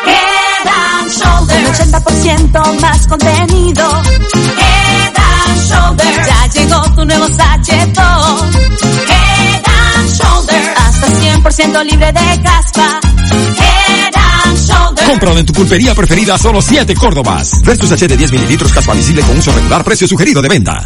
Head 0.05 0.69
and 0.69 1.09
Shoulder. 1.09 1.73
80% 1.73 2.79
más 2.79 3.07
contenido. 3.07 4.03
Head 4.59 5.15
and. 5.15 5.31
Ya 6.27 6.47
llegó 6.53 6.81
tu 6.95 7.05
nuevo 7.05 7.27
sachetón. 7.29 8.20
100% 11.43 11.83
libre 11.83 12.11
de 12.11 12.41
caspa. 12.43 12.99
Cómpralo 15.05 15.39
en 15.39 15.45
tu 15.45 15.53
pulpería 15.53 15.95
preferida 15.95 16.35
a 16.35 16.37
solo 16.37 16.61
7 16.61 16.93
Córdobas. 16.95 17.61
Versus 17.63 17.89
sachet 17.89 18.09
de 18.09 18.17
10 18.17 18.31
mililitros 18.31 18.71
caspa 18.71 18.93
visible 18.93 19.21
con 19.23 19.37
uso 19.37 19.51
regular, 19.51 19.83
precio 19.83 20.07
sugerido 20.07 20.41
de 20.41 20.49
venta. 20.49 20.85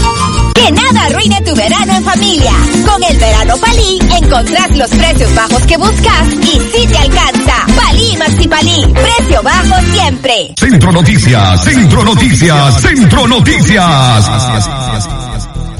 Que 0.53 0.71
nada 0.71 1.05
arruine 1.05 1.41
tu 1.41 1.55
verano 1.55 1.93
en 1.93 2.03
familia. 2.03 2.51
Con 2.85 3.03
el 3.03 3.17
verano 3.17 3.55
Palí 3.57 3.99
encontrás 4.17 4.77
los 4.77 4.89
precios 4.89 5.33
bajos 5.35 5.65
que 5.65 5.77
buscas 5.77 6.27
y 6.41 6.59
si 6.77 6.87
te 6.87 6.97
alcanza. 6.97 7.65
Palí 7.75 8.17
Maxi 8.17 8.47
Palí. 8.47 8.93
Precio 8.93 9.43
bajo 9.43 9.75
siempre. 9.93 10.53
Centro 10.57 10.91
Noticias, 10.91 11.63
Centro 11.63 12.03
Noticias, 12.03 12.81
Centro 12.81 13.27
Noticias. 13.27 14.29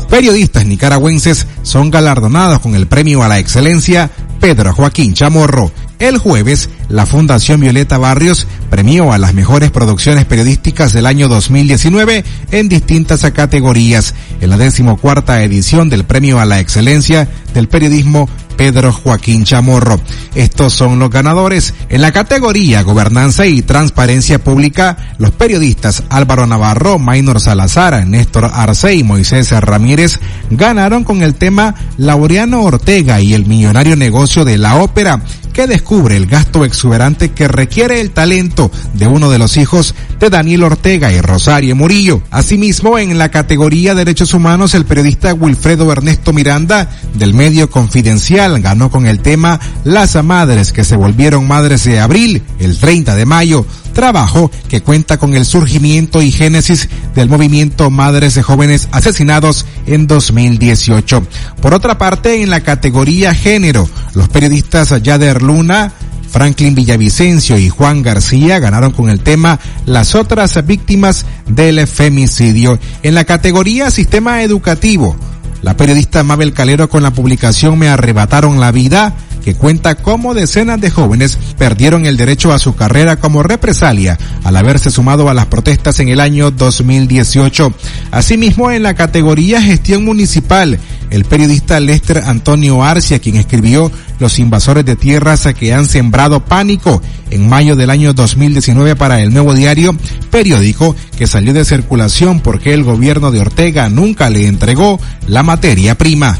Periodistas 0.09 0.65
nicaragüenses 0.65 1.47
son 1.63 1.89
galardonados 1.89 2.59
con 2.59 2.75
el 2.75 2.87
premio 2.87 3.23
a 3.23 3.29
la 3.29 3.39
excelencia 3.39 4.09
Pedro 4.41 4.73
Joaquín 4.73 5.13
Chamorro. 5.13 5.71
El 6.01 6.17
jueves, 6.17 6.71
la 6.89 7.05
Fundación 7.05 7.59
Violeta 7.59 7.99
Barrios 7.99 8.47
premió 8.71 9.13
a 9.13 9.19
las 9.19 9.35
mejores 9.35 9.69
producciones 9.69 10.25
periodísticas 10.25 10.93
del 10.93 11.05
año 11.05 11.27
2019 11.27 12.25
en 12.49 12.69
distintas 12.69 13.21
categorías 13.31 14.15
en 14.41 14.49
la 14.49 14.57
decimocuarta 14.57 15.43
edición 15.43 15.89
del 15.89 16.03
premio 16.03 16.39
a 16.39 16.45
la 16.45 16.59
excelencia 16.59 17.27
del 17.53 17.67
periodismo 17.67 18.27
Pedro 18.57 18.91
Joaquín 18.91 19.43
Chamorro. 19.43 20.01
Estos 20.33 20.73
son 20.73 20.97
los 20.97 21.11
ganadores. 21.11 21.75
En 21.89 22.01
la 22.01 22.11
categoría 22.11 22.81
Gobernanza 22.81 23.45
y 23.45 23.61
Transparencia 23.61 24.43
Pública, 24.43 25.15
los 25.19 25.31
periodistas 25.31 26.03
Álvaro 26.09 26.47
Navarro, 26.47 26.97
Maynor 26.97 27.39
Salazar, 27.39 28.07
Néstor 28.07 28.49
Arce 28.51 28.95
y 28.95 29.03
Moisés 29.03 29.51
Ramírez 29.51 30.19
ganaron 30.49 31.03
con 31.03 31.21
el 31.21 31.35
tema 31.35 31.75
Laureano 31.97 32.63
Ortega 32.63 33.21
y 33.21 33.35
el 33.35 33.45
millonario 33.45 33.95
negocio 33.95 34.45
de 34.45 34.57
la 34.57 34.75
ópera 34.75 35.21
que 35.51 35.67
descubre 35.67 36.17
el 36.17 36.25
gasto 36.25 36.65
exuberante 36.65 37.31
que 37.31 37.47
requiere 37.47 38.01
el 38.01 38.11
talento 38.11 38.71
de 38.93 39.07
uno 39.07 39.29
de 39.29 39.37
los 39.37 39.57
hijos 39.57 39.95
de 40.19 40.29
Daniel 40.29 40.63
Ortega 40.63 41.11
y 41.11 41.19
Rosario 41.21 41.75
Murillo. 41.75 42.21
Asimismo, 42.31 42.97
en 42.97 43.17
la 43.17 43.29
categoría 43.29 43.95
Derechos 43.95 44.33
Humanos, 44.33 44.73
el 44.73 44.85
periodista 44.85 45.33
Wilfredo 45.33 45.91
Ernesto 45.91 46.33
Miranda 46.33 46.89
del 47.13 47.33
medio 47.33 47.69
Confidencial 47.69 48.61
ganó 48.61 48.89
con 48.89 49.05
el 49.05 49.19
tema 49.19 49.59
Las 49.83 50.21
madres 50.23 50.71
que 50.71 50.83
se 50.83 50.95
volvieron 50.95 51.47
madres 51.47 51.83
de 51.83 51.99
abril, 51.99 52.43
el 52.59 52.77
30 52.77 53.15
de 53.15 53.25
mayo, 53.25 53.65
trabajo 53.91 54.51
que 54.69 54.81
cuenta 54.81 55.17
con 55.17 55.35
el 55.35 55.45
surgimiento 55.45 56.21
y 56.21 56.31
génesis 56.31 56.89
del 57.15 57.29
movimiento 57.29 57.89
Madres 57.89 58.35
de 58.35 58.43
Jóvenes 58.43 58.87
Asesinados 58.91 59.65
en 59.85 60.07
2018. 60.07 61.23
Por 61.61 61.73
otra 61.73 61.97
parte, 61.97 62.41
en 62.41 62.49
la 62.49 62.61
categoría 62.61 63.33
género, 63.33 63.87
los 64.13 64.29
periodistas 64.29 65.01
Yader 65.01 65.40
Luna, 65.41 65.91
Franklin 66.29 66.75
Villavicencio 66.75 67.57
y 67.57 67.69
Juan 67.69 68.01
García 68.03 68.59
ganaron 68.59 68.91
con 68.91 69.09
el 69.09 69.21
tema 69.21 69.59
Las 69.85 70.15
otras 70.15 70.65
víctimas 70.65 71.25
del 71.45 71.85
femicidio. 71.87 72.79
En 73.03 73.15
la 73.15 73.25
categoría 73.25 73.91
Sistema 73.91 74.41
Educativo, 74.41 75.15
la 75.61 75.75
periodista 75.75 76.23
Mabel 76.23 76.53
Calero 76.53 76.89
con 76.89 77.03
la 77.03 77.11
publicación 77.11 77.77
Me 77.77 77.89
arrebataron 77.89 78.59
la 78.59 78.71
vida 78.71 79.15
que 79.43 79.55
cuenta 79.55 79.95
cómo 79.95 80.33
decenas 80.33 80.79
de 80.79 80.89
jóvenes 80.89 81.37
perdieron 81.57 82.05
el 82.05 82.17
derecho 82.17 82.53
a 82.53 82.59
su 82.59 82.75
carrera 82.75 83.17
como 83.17 83.43
represalia 83.43 84.17
al 84.43 84.55
haberse 84.55 84.91
sumado 84.91 85.29
a 85.29 85.33
las 85.33 85.47
protestas 85.47 85.99
en 85.99 86.09
el 86.09 86.19
año 86.19 86.51
2018. 86.51 87.73
Asimismo, 88.11 88.71
en 88.71 88.83
la 88.83 88.93
categoría 88.93 89.61
gestión 89.61 90.05
municipal, 90.05 90.79
el 91.09 91.25
periodista 91.25 91.79
Lester 91.79 92.19
Antonio 92.25 92.83
Arcia, 92.83 93.19
quien 93.19 93.35
escribió 93.35 93.91
Los 94.19 94.39
invasores 94.39 94.85
de 94.85 94.95
tierras 94.95 95.47
que 95.59 95.73
han 95.73 95.85
sembrado 95.85 96.45
pánico 96.45 97.01
en 97.31 97.49
mayo 97.49 97.75
del 97.75 97.89
año 97.89 98.13
2019 98.13 98.95
para 98.95 99.21
el 99.21 99.33
nuevo 99.33 99.53
diario, 99.53 99.95
periódico 100.29 100.95
que 101.17 101.27
salió 101.27 101.53
de 101.53 101.65
circulación 101.65 102.39
porque 102.39 102.73
el 102.73 102.83
gobierno 102.83 103.31
de 103.31 103.41
Ortega 103.41 103.89
nunca 103.89 104.29
le 104.29 104.47
entregó 104.47 104.99
la 105.27 105.43
materia 105.43 105.97
prima. 105.97 106.37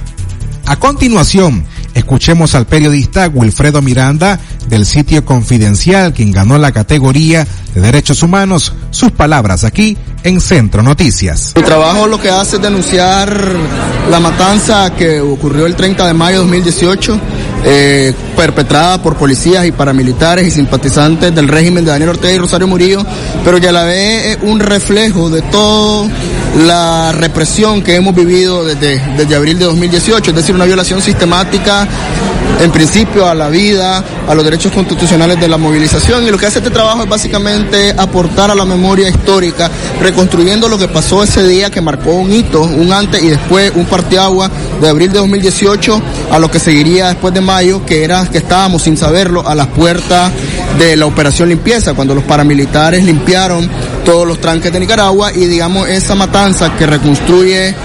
A 0.65 0.77
continuación, 0.77 1.65
escuchemos 1.93 2.55
al 2.55 2.65
periodista 2.65 3.27
Wilfredo 3.27 3.81
Miranda 3.81 4.39
del 4.67 4.85
sitio 4.85 5.25
Confidencial, 5.25 6.13
quien 6.13 6.31
ganó 6.31 6.57
la 6.57 6.71
categoría 6.71 7.47
de 7.73 7.81
Derechos 7.81 8.23
Humanos, 8.23 8.73
sus 8.89 9.11
palabras 9.11 9.63
aquí 9.63 9.97
en 10.23 10.39
Centro 10.39 10.83
Noticias. 10.83 11.53
Mi 11.55 11.63
trabajo 11.63 12.07
lo 12.07 12.19
que 12.21 12.29
hace 12.29 12.57
es 12.57 12.61
denunciar 12.61 13.55
la 14.09 14.19
matanza 14.19 14.93
que 14.95 15.19
ocurrió 15.19 15.65
el 15.65 15.75
30 15.75 16.07
de 16.07 16.13
mayo 16.13 16.37
de 16.37 16.43
2018, 16.43 17.19
eh, 17.63 18.13
perpetrada 18.35 19.01
por 19.01 19.15
policías 19.15 19.65
y 19.65 19.71
paramilitares 19.71 20.47
y 20.47 20.51
simpatizantes 20.51 21.33
del 21.33 21.47
régimen 21.47 21.85
de 21.85 21.91
Daniel 21.91 22.09
Ortega 22.11 22.33
y 22.33 22.39
Rosario 22.39 22.67
Murillo, 22.67 23.05
pero 23.43 23.57
ya 23.57 23.71
la 23.71 23.83
ve 23.83 24.37
un 24.41 24.59
reflejo 24.59 25.29
de 25.29 25.41
toda 25.43 26.09
la 26.57 27.11
represión 27.13 27.81
que 27.81 27.95
hemos 27.95 28.13
vivido 28.13 28.65
desde, 28.65 28.99
desde 29.17 29.35
abril 29.35 29.57
de 29.57 29.65
2018, 29.65 30.31
es 30.31 30.35
decir, 30.35 30.55
una 30.55 30.65
violación 30.65 31.01
sistemática 31.01 31.87
en 32.59 32.71
principio 32.71 33.27
a 33.27 33.33
la 33.33 33.49
vida, 33.49 34.03
a 34.27 34.35
los 34.35 34.43
derechos 34.43 34.71
constitucionales 34.71 35.39
de 35.39 35.47
la 35.47 35.57
movilización. 35.57 36.23
Y 36.25 36.31
lo 36.31 36.37
que 36.37 36.45
hace 36.45 36.59
este 36.59 36.69
trabajo 36.69 37.03
es 37.03 37.09
básicamente 37.09 37.93
aportar 37.97 38.51
a 38.51 38.55
la 38.55 38.65
memoria 38.65 39.09
histórica, 39.09 39.69
reconstruyendo 39.99 40.69
lo 40.69 40.77
que 40.77 40.87
pasó 40.87 41.23
ese 41.23 41.47
día 41.47 41.71
que 41.71 41.81
marcó 41.81 42.11
un 42.11 42.31
hito, 42.31 42.61
un 42.61 42.91
antes 42.93 43.23
y 43.23 43.29
después, 43.29 43.71
un 43.75 43.85
parteagua 43.85 44.49
de 44.79 44.89
abril 44.89 45.11
de 45.11 45.19
2018 45.19 46.01
a 46.31 46.39
lo 46.39 46.51
que 46.51 46.59
seguiría 46.59 47.07
después 47.07 47.33
de 47.33 47.41
mayo, 47.41 47.85
que 47.85 48.03
era 48.03 48.27
que 48.27 48.37
estábamos 48.37 48.83
sin 48.83 48.97
saberlo 48.97 49.47
a 49.47 49.55
las 49.55 49.67
puertas 49.67 50.31
de 50.77 50.95
la 50.95 51.05
operación 51.05 51.49
limpieza, 51.49 51.93
cuando 51.93 52.13
los 52.13 52.23
paramilitares 52.23 53.03
limpiaron 53.03 53.67
todos 54.03 54.27
los 54.27 54.39
tranques 54.39 54.71
de 54.71 54.79
Nicaragua 54.79 55.31
y 55.33 55.45
digamos 55.45 55.87
esa 55.89 56.15
matanza 56.15 56.75
que 56.75 56.85
reconstruye 56.85 57.75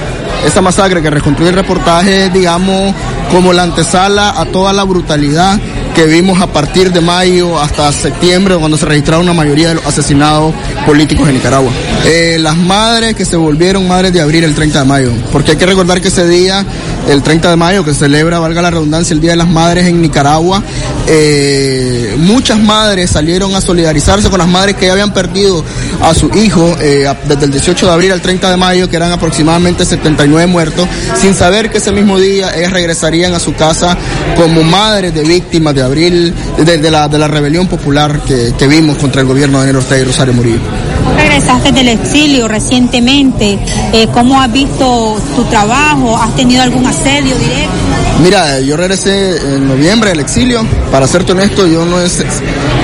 esa 0.44 0.61
masacre 0.61 1.02
que 1.02 1.11
reconstruye 1.11 1.50
el 1.50 1.57
reportaje, 1.57 2.31
digamos, 2.31 2.94
como 3.31 3.52
la 3.52 3.64
antesala 3.64 4.31
a 4.38 4.44
toda 4.46 4.72
la 4.72 4.85
brutalidad 4.85 5.59
que 5.94 6.05
vimos 6.05 6.40
a 6.42 6.46
partir 6.46 6.92
de 6.92 7.00
mayo 7.00 7.59
hasta 7.59 7.90
septiembre, 7.90 8.55
cuando 8.57 8.76
se 8.76 8.85
registraron 8.85 9.24
una 9.24 9.33
mayoría 9.33 9.68
de 9.68 9.76
los 9.76 9.87
asesinados 9.87 10.55
políticos 10.85 11.26
en 11.29 11.37
Nicaragua. 11.37 11.70
Eh, 12.05 12.37
las 12.38 12.57
madres 12.57 13.16
que 13.16 13.24
se 13.24 13.37
volvieron 13.37 13.88
madres 13.88 14.12
de 14.12 14.20
abril 14.20 14.44
el 14.44 14.55
30 14.55 14.81
de 14.81 14.85
mayo, 14.85 15.12
porque 15.33 15.52
hay 15.52 15.57
que 15.57 15.64
recordar 15.64 16.02
que 16.02 16.09
ese 16.09 16.29
día, 16.29 16.64
el 17.08 17.22
30 17.22 17.50
de 17.50 17.56
mayo, 17.56 17.84
que 17.84 17.94
celebra, 17.94 18.38
valga 18.38 18.62
la 18.62 18.70
redundancia, 18.70 19.14
el 19.14 19.20
Día 19.20 19.32
de 19.32 19.36
las 19.36 19.48
Madres 19.48 19.86
en 19.86 20.02
Nicaragua, 20.02 20.62
eh, 21.06 22.14
muchas 22.18 22.58
madres 22.58 23.10
salieron 23.10 23.54
a 23.54 23.60
solidarizarse 23.60 24.28
con 24.28 24.38
las 24.38 24.48
madres 24.48 24.76
que 24.76 24.86
ya 24.86 24.92
habían 24.92 25.12
perdido 25.12 25.64
a 26.02 26.14
su 26.14 26.30
hijo 26.34 26.76
eh, 26.80 27.06
desde 27.28 27.44
el 27.44 27.52
18 27.52 27.86
de 27.86 27.92
abril 27.92 28.12
al 28.12 28.20
30 28.20 28.50
de 28.50 28.56
mayo, 28.56 28.90
que 28.90 28.96
eran 28.96 29.12
aproximadamente 29.12 29.84
79 29.84 30.46
muertos, 30.46 30.88
sin 31.20 31.34
saber 31.34 31.70
que 31.70 31.78
ese 31.78 31.92
mismo 31.92 32.18
día 32.18 32.56
ellas 32.56 32.72
regresarían 32.72 33.34
a 33.34 33.40
su 33.40 33.54
casa 33.54 33.96
como 34.36 34.62
madres 34.62 35.14
de 35.14 35.22
víctimas 35.22 35.74
de 35.74 35.82
abril, 35.82 36.34
de, 36.58 36.78
de 36.78 36.90
la, 36.90 37.08
de 37.08 37.18
la 37.18 37.28
rebelión 37.28 37.68
popular 37.68 38.20
que, 38.26 38.52
que 38.58 38.66
vimos 38.66 38.98
contra 38.98 39.20
el 39.20 39.26
gobierno 39.26 39.58
de 39.58 39.66
Daniel 39.66 39.82
Ortega 39.82 40.00
y 40.00 40.04
Rosario 40.04 40.34
Murillo. 40.34 40.95
Regresaste 41.16 41.72
del 41.72 41.88
exilio 41.88 42.48
recientemente. 42.48 43.58
Eh, 43.92 44.08
¿Cómo 44.12 44.40
has 44.40 44.50
visto 44.50 45.18
tu 45.34 45.44
trabajo? 45.44 46.16
¿Has 46.16 46.34
tenido 46.34 46.62
algún 46.62 46.86
asedio 46.86 47.36
directo? 47.36 47.74
Mira, 48.22 48.60
yo 48.60 48.76
regresé 48.76 49.36
en 49.36 49.68
noviembre 49.68 50.10
del 50.10 50.20
exilio. 50.20 50.64
Para 50.90 51.06
serte 51.06 51.32
honesto, 51.32 51.66
yo 51.66 51.84
no 51.84 52.00
es 52.00 52.24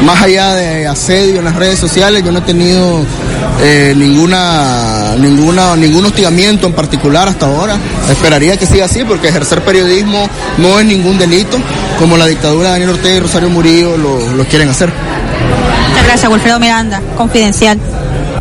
más 0.05 0.23
allá 0.23 0.55
de 0.55 0.87
asedio 0.87 1.39
en 1.39 1.45
las 1.45 1.57
redes 1.57 1.79
sociales, 1.79 2.23
yo 2.25 2.33
no 2.33 2.41
he 2.41 2.43
tenido 2.43 3.05
eh, 3.63 3.95
ninguna, 3.97 5.15
ninguna, 5.19 5.77
ningún 5.77 6.05
hostigamiento 6.07 6.67
en 6.67 6.73
particular 6.73 7.29
hasta 7.29 7.47
ahora. 7.47 7.77
Esperaría 8.11 8.57
que 8.57 8.67
siga 8.67 8.85
así, 8.85 9.05
porque 9.05 9.29
ejercer 9.29 9.63
periodismo 9.63 10.29
no 10.59 10.79
es 10.79 10.87
ningún 10.87 11.19
delito, 11.19 11.59
como 11.99 12.17
la 12.17 12.27
dictadura 12.27 12.69
de 12.69 12.73
Daniel 12.73 12.91
Ortega 12.91 13.17
y 13.17 13.21
Rosario 13.21 13.49
Murillo 13.51 13.97
lo, 13.97 14.33
lo 14.35 14.45
quieren 14.45 14.69
hacer. 14.69 14.93
Muchas 15.89 16.07
gracias, 16.07 16.31
Wilfredo 16.31 16.59
Miranda, 16.59 17.01
confidencial. 17.17 17.79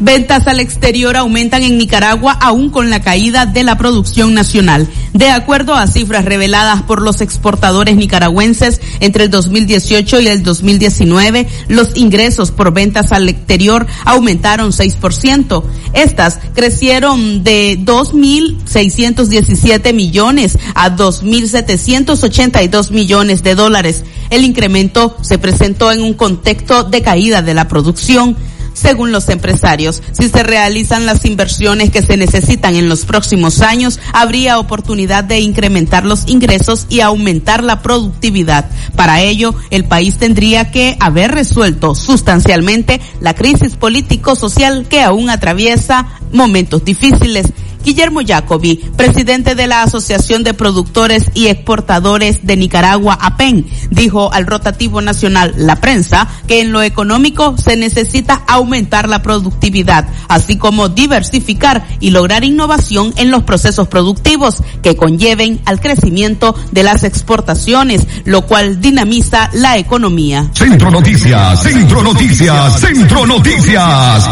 Ventas 0.00 0.46
al 0.46 0.60
exterior 0.60 1.16
aumentan 1.16 1.62
en 1.62 1.78
Nicaragua 1.78 2.32
aún 2.32 2.68
con 2.68 2.90
la 2.90 3.00
caída 3.00 3.46
de 3.46 3.64
la 3.64 3.78
producción 3.78 4.34
nacional. 4.34 4.86
De 5.14 5.30
acuerdo 5.30 5.74
a 5.74 5.86
cifras 5.86 6.26
reveladas 6.26 6.82
por 6.82 7.00
los 7.00 7.22
exportadores 7.22 7.96
nicaragüenses 7.96 8.82
entre 9.00 9.24
el 9.24 9.30
2018 9.30 10.20
y 10.20 10.28
el 10.28 10.42
2019, 10.42 11.48
los 11.68 11.96
ingresos 11.96 12.50
por 12.50 12.74
ventas 12.74 13.12
al 13.12 13.30
exterior 13.30 13.86
aumentaron 14.04 14.72
6%. 14.72 15.64
Estas 15.94 16.40
crecieron 16.54 17.42
de 17.42 17.78
2.617 17.80 19.94
millones 19.94 20.58
a 20.74 20.94
2.782 20.94 22.90
millones 22.90 23.42
de 23.42 23.54
dólares. 23.54 24.04
El 24.28 24.44
incremento 24.44 25.16
se 25.22 25.38
presentó 25.38 25.90
en 25.90 26.02
un 26.02 26.12
contexto 26.12 26.84
de 26.84 27.00
caída 27.00 27.40
de 27.40 27.54
la 27.54 27.68
producción. 27.68 28.36
Según 28.76 29.10
los 29.10 29.30
empresarios, 29.30 30.02
si 30.12 30.28
se 30.28 30.42
realizan 30.42 31.06
las 31.06 31.24
inversiones 31.24 31.90
que 31.90 32.02
se 32.02 32.18
necesitan 32.18 32.76
en 32.76 32.90
los 32.90 33.06
próximos 33.06 33.62
años, 33.62 33.98
habría 34.12 34.58
oportunidad 34.58 35.24
de 35.24 35.40
incrementar 35.40 36.04
los 36.04 36.28
ingresos 36.28 36.86
y 36.90 37.00
aumentar 37.00 37.64
la 37.64 37.80
productividad. 37.80 38.68
Para 38.94 39.22
ello, 39.22 39.54
el 39.70 39.86
país 39.86 40.18
tendría 40.18 40.70
que 40.70 40.98
haber 41.00 41.32
resuelto 41.32 41.94
sustancialmente 41.94 43.00
la 43.18 43.34
crisis 43.34 43.76
político-social 43.76 44.86
que 44.86 45.00
aún 45.00 45.30
atraviesa 45.30 46.08
momentos 46.30 46.84
difíciles. 46.84 47.46
Guillermo 47.86 48.18
Jacobi, 48.26 48.74
presidente 48.96 49.54
de 49.54 49.68
la 49.68 49.84
Asociación 49.84 50.42
de 50.42 50.54
Productores 50.54 51.30
y 51.34 51.46
Exportadores 51.46 52.44
de 52.44 52.56
Nicaragua, 52.56 53.16
APEN, 53.20 53.64
dijo 53.90 54.32
al 54.32 54.44
rotativo 54.48 55.00
nacional 55.02 55.54
La 55.56 55.76
Prensa 55.76 56.26
que 56.48 56.60
en 56.60 56.72
lo 56.72 56.82
económico 56.82 57.56
se 57.56 57.76
necesita 57.76 58.42
aumentar 58.48 59.08
la 59.08 59.22
productividad, 59.22 60.08
así 60.26 60.58
como 60.58 60.88
diversificar 60.88 61.86
y 62.00 62.10
lograr 62.10 62.42
innovación 62.42 63.14
en 63.18 63.30
los 63.30 63.44
procesos 63.44 63.86
productivos 63.86 64.64
que 64.82 64.96
conlleven 64.96 65.60
al 65.64 65.78
crecimiento 65.78 66.56
de 66.72 66.82
las 66.82 67.04
exportaciones, 67.04 68.04
lo 68.24 68.46
cual 68.46 68.80
dinamiza 68.80 69.48
la 69.52 69.78
economía. 69.78 70.50
Centro 70.54 70.90
Noticias, 70.90 71.62
Centro 71.62 72.02
Noticias, 72.02 72.80
Centro 72.80 73.24
Noticias. 73.26 74.28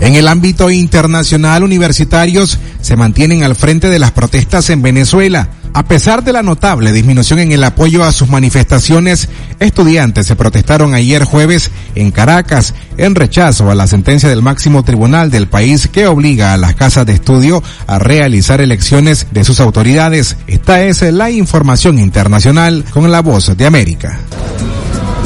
En 0.00 0.14
el 0.14 0.28
ámbito 0.28 0.70
internacional, 0.70 1.62
universitarios 1.62 2.58
se 2.80 2.96
mantienen 2.96 3.42
al 3.42 3.54
frente 3.54 3.88
de 3.88 3.98
las 3.98 4.10
protestas 4.10 4.68
en 4.70 4.82
Venezuela. 4.82 5.48
A 5.72 5.84
pesar 5.84 6.22
de 6.22 6.32
la 6.32 6.42
notable 6.42 6.92
disminución 6.92 7.40
en 7.40 7.50
el 7.50 7.64
apoyo 7.64 8.04
a 8.04 8.12
sus 8.12 8.28
manifestaciones, 8.28 9.28
estudiantes 9.58 10.26
se 10.26 10.36
protestaron 10.36 10.94
ayer 10.94 11.24
jueves 11.24 11.70
en 11.96 12.12
Caracas 12.12 12.74
en 12.96 13.16
rechazo 13.16 13.70
a 13.70 13.74
la 13.74 13.88
sentencia 13.88 14.28
del 14.28 14.42
máximo 14.42 14.84
tribunal 14.84 15.32
del 15.32 15.48
país 15.48 15.88
que 15.88 16.06
obliga 16.06 16.52
a 16.52 16.58
las 16.58 16.76
casas 16.76 17.06
de 17.06 17.14
estudio 17.14 17.60
a 17.88 17.98
realizar 17.98 18.60
elecciones 18.60 19.26
de 19.32 19.42
sus 19.42 19.58
autoridades. 19.58 20.36
Esta 20.46 20.84
es 20.84 21.02
la 21.02 21.30
información 21.30 21.98
internacional 21.98 22.84
con 22.90 23.10
la 23.10 23.20
voz 23.20 23.56
de 23.56 23.66
América. 23.66 24.20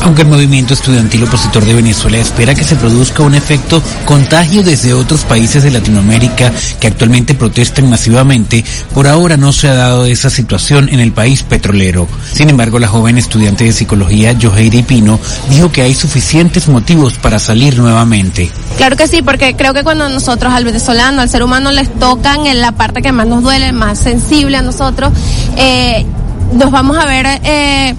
Aunque 0.02 0.22
el 0.22 0.28
movimiento 0.28 0.74
estudiantil 0.74 1.24
opositor 1.24 1.64
de 1.64 1.74
Venezuela 1.74 2.18
espera 2.18 2.54
que 2.54 2.64
se 2.64 2.76
produzca 2.76 3.22
un 3.22 3.34
efecto 3.34 3.82
contagio 4.04 4.62
desde 4.62 4.94
otros 4.94 5.24
países 5.24 5.62
de 5.62 5.70
Latinoamérica 5.70 6.52
que 6.80 6.86
actualmente 6.86 7.34
protestan 7.34 7.90
masivamente, 7.90 8.64
por 8.94 9.06
ahora 9.06 9.36
no 9.36 9.52
se 9.52 9.68
ha 9.68 9.74
dado 9.74 10.06
esa 10.06 10.30
situación 10.30 10.88
en 10.88 11.00
el 11.00 11.12
país 11.12 11.42
petrolero. 11.42 12.08
Sin 12.32 12.48
embargo, 12.48 12.78
la 12.78 12.88
joven 12.88 13.18
estudiante 13.18 13.64
de 13.64 13.72
psicología, 13.72 14.36
Joheidi 14.40 14.82
Pino, 14.82 15.18
dijo 15.50 15.70
que 15.72 15.82
hay 15.82 15.94
suficientes 15.94 16.68
motivos 16.68 17.14
para 17.14 17.38
salir 17.38 17.78
nuevamente. 17.78 18.50
Claro 18.76 18.96
que 18.96 19.08
sí, 19.08 19.22
porque 19.22 19.56
creo 19.56 19.74
que 19.74 19.82
cuando 19.82 20.08
nosotros 20.08 20.52
al 20.52 20.64
venezolano, 20.64 21.22
al 21.22 21.28
ser 21.28 21.42
humano, 21.42 21.72
les 21.72 21.92
tocan 21.98 22.46
en 22.46 22.60
la 22.60 22.72
parte 22.72 23.02
que 23.02 23.12
más 23.12 23.26
nos 23.26 23.42
duele, 23.42 23.72
más 23.72 23.98
sensible 23.98 24.56
a 24.56 24.62
nosotros, 24.62 25.12
eh, 25.56 26.06
nos 26.52 26.70
vamos 26.70 26.96
a 26.96 27.04
ver... 27.04 27.26
Eh, 27.44 27.94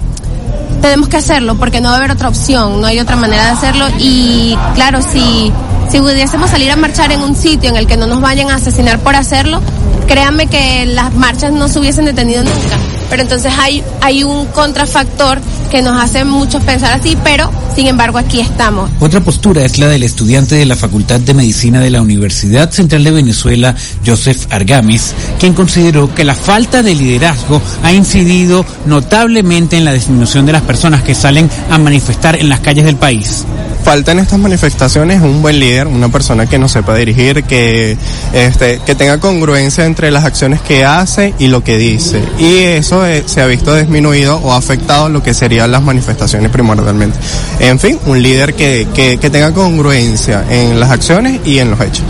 tenemos 0.80 1.08
que 1.08 1.16
hacerlo 1.16 1.56
porque 1.56 1.80
no 1.80 1.88
va 1.88 1.96
a 1.96 1.98
haber 1.98 2.10
otra 2.10 2.28
opción, 2.28 2.80
no 2.80 2.86
hay 2.86 2.98
otra 3.00 3.16
manera 3.16 3.44
de 3.44 3.50
hacerlo 3.50 3.86
y 3.98 4.56
claro, 4.74 5.00
si, 5.02 5.52
si 5.90 6.00
pudiésemos 6.00 6.50
salir 6.50 6.70
a 6.70 6.76
marchar 6.76 7.12
en 7.12 7.22
un 7.22 7.36
sitio 7.36 7.70
en 7.70 7.76
el 7.76 7.86
que 7.86 7.96
no 7.96 8.06
nos 8.06 8.20
vayan 8.20 8.50
a 8.50 8.56
asesinar 8.56 8.98
por 9.00 9.16
hacerlo, 9.16 9.60
créanme 10.06 10.46
que 10.46 10.86
las 10.86 11.14
marchas 11.14 11.52
no 11.52 11.68
se 11.68 11.78
hubiesen 11.78 12.04
detenido 12.04 12.42
nunca. 12.42 12.76
Pero 13.08 13.22
entonces 13.22 13.52
hay, 13.58 13.82
hay 14.00 14.24
un 14.24 14.46
contrafactor 14.46 15.40
que 15.70 15.82
nos 15.82 16.00
hace 16.00 16.24
muchos 16.24 16.62
pensar 16.64 16.98
así, 16.98 17.16
pero 17.22 17.50
sin 17.74 17.86
embargo 17.86 18.18
aquí 18.18 18.40
estamos. 18.40 18.90
Otra 19.00 19.20
postura 19.20 19.64
es 19.64 19.78
la 19.78 19.88
del 19.88 20.02
estudiante 20.02 20.56
de 20.56 20.66
la 20.66 20.76
Facultad 20.76 21.20
de 21.20 21.32
Medicina 21.32 21.80
de 21.80 21.90
la 21.90 22.02
Universidad 22.02 22.70
Central 22.70 23.04
de 23.04 23.12
Venezuela, 23.12 23.74
Joseph 24.04 24.46
Argamis, 24.50 25.14
quien 25.38 25.54
consideró 25.54 26.12
que 26.12 26.24
la 26.24 26.34
falta 26.34 26.82
de 26.82 26.94
liderazgo 26.94 27.62
ha 27.82 27.92
incidido 27.92 28.64
notablemente 28.86 29.76
en 29.76 29.84
la 29.84 29.92
disminución 29.92 30.44
de 30.44 30.52
las 30.52 30.62
personas 30.62 31.02
que 31.02 31.14
salen 31.14 31.48
a 31.70 31.78
manifestar 31.78 32.36
en 32.36 32.48
las 32.48 32.60
calles 32.60 32.84
del 32.84 32.96
país 32.96 33.44
falta 33.82 34.12
en 34.12 34.20
estas 34.20 34.38
manifestaciones 34.38 35.20
un 35.22 35.42
buen 35.42 35.58
líder, 35.58 35.86
una 35.86 36.08
persona 36.08 36.46
que 36.46 36.58
nos 36.58 36.72
sepa 36.72 36.94
dirigir, 36.94 37.44
que, 37.44 37.96
este, 38.32 38.80
que 38.84 38.94
tenga 38.94 39.18
congruencia 39.18 39.84
entre 39.84 40.10
las 40.10 40.24
acciones 40.24 40.60
que 40.60 40.84
hace 40.84 41.34
y 41.38 41.48
lo 41.48 41.64
que 41.64 41.76
dice. 41.76 42.22
Y 42.38 42.58
eso 42.58 43.06
eh, 43.06 43.24
se 43.26 43.40
ha 43.40 43.46
visto 43.46 43.74
disminuido 43.74 44.36
o 44.36 44.52
afectado 44.52 45.08
lo 45.08 45.22
que 45.22 45.34
serían 45.34 45.72
las 45.72 45.82
manifestaciones 45.82 46.50
primordialmente. 46.50 47.18
En 47.58 47.78
fin, 47.78 47.98
un 48.06 48.22
líder 48.22 48.54
que, 48.54 48.88
que, 48.94 49.18
que 49.18 49.30
tenga 49.30 49.52
congruencia 49.52 50.44
en 50.48 50.78
las 50.78 50.90
acciones 50.90 51.40
y 51.44 51.58
en 51.58 51.70
los 51.70 51.80
hechos. 51.80 52.04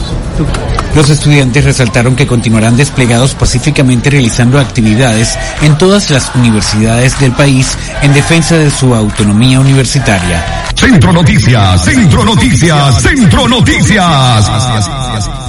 Los 0.95 1.09
estudiantes 1.09 1.65
resaltaron 1.65 2.17
que 2.17 2.27
continuarán 2.27 2.77
desplegados 2.77 3.35
pacíficamente 3.35 4.11
realizando 4.11 4.59
actividades 4.59 5.39
en 5.63 5.79
todas 5.79 6.11
las 6.11 6.35
universidades 6.35 7.19
del 7.21 7.33
país 7.33 7.77
en 8.03 8.13
defensa 8.13 8.57
de 8.57 8.71
su 8.71 8.95
autonomía 8.95 9.61
universitaria. 9.61 10.45
Centro 10.75 11.13
Noticias, 11.13 11.85
Centro 11.85 12.25
Noticias, 12.25 13.03
Centro 13.03 13.49
Noticias. 13.49 15.40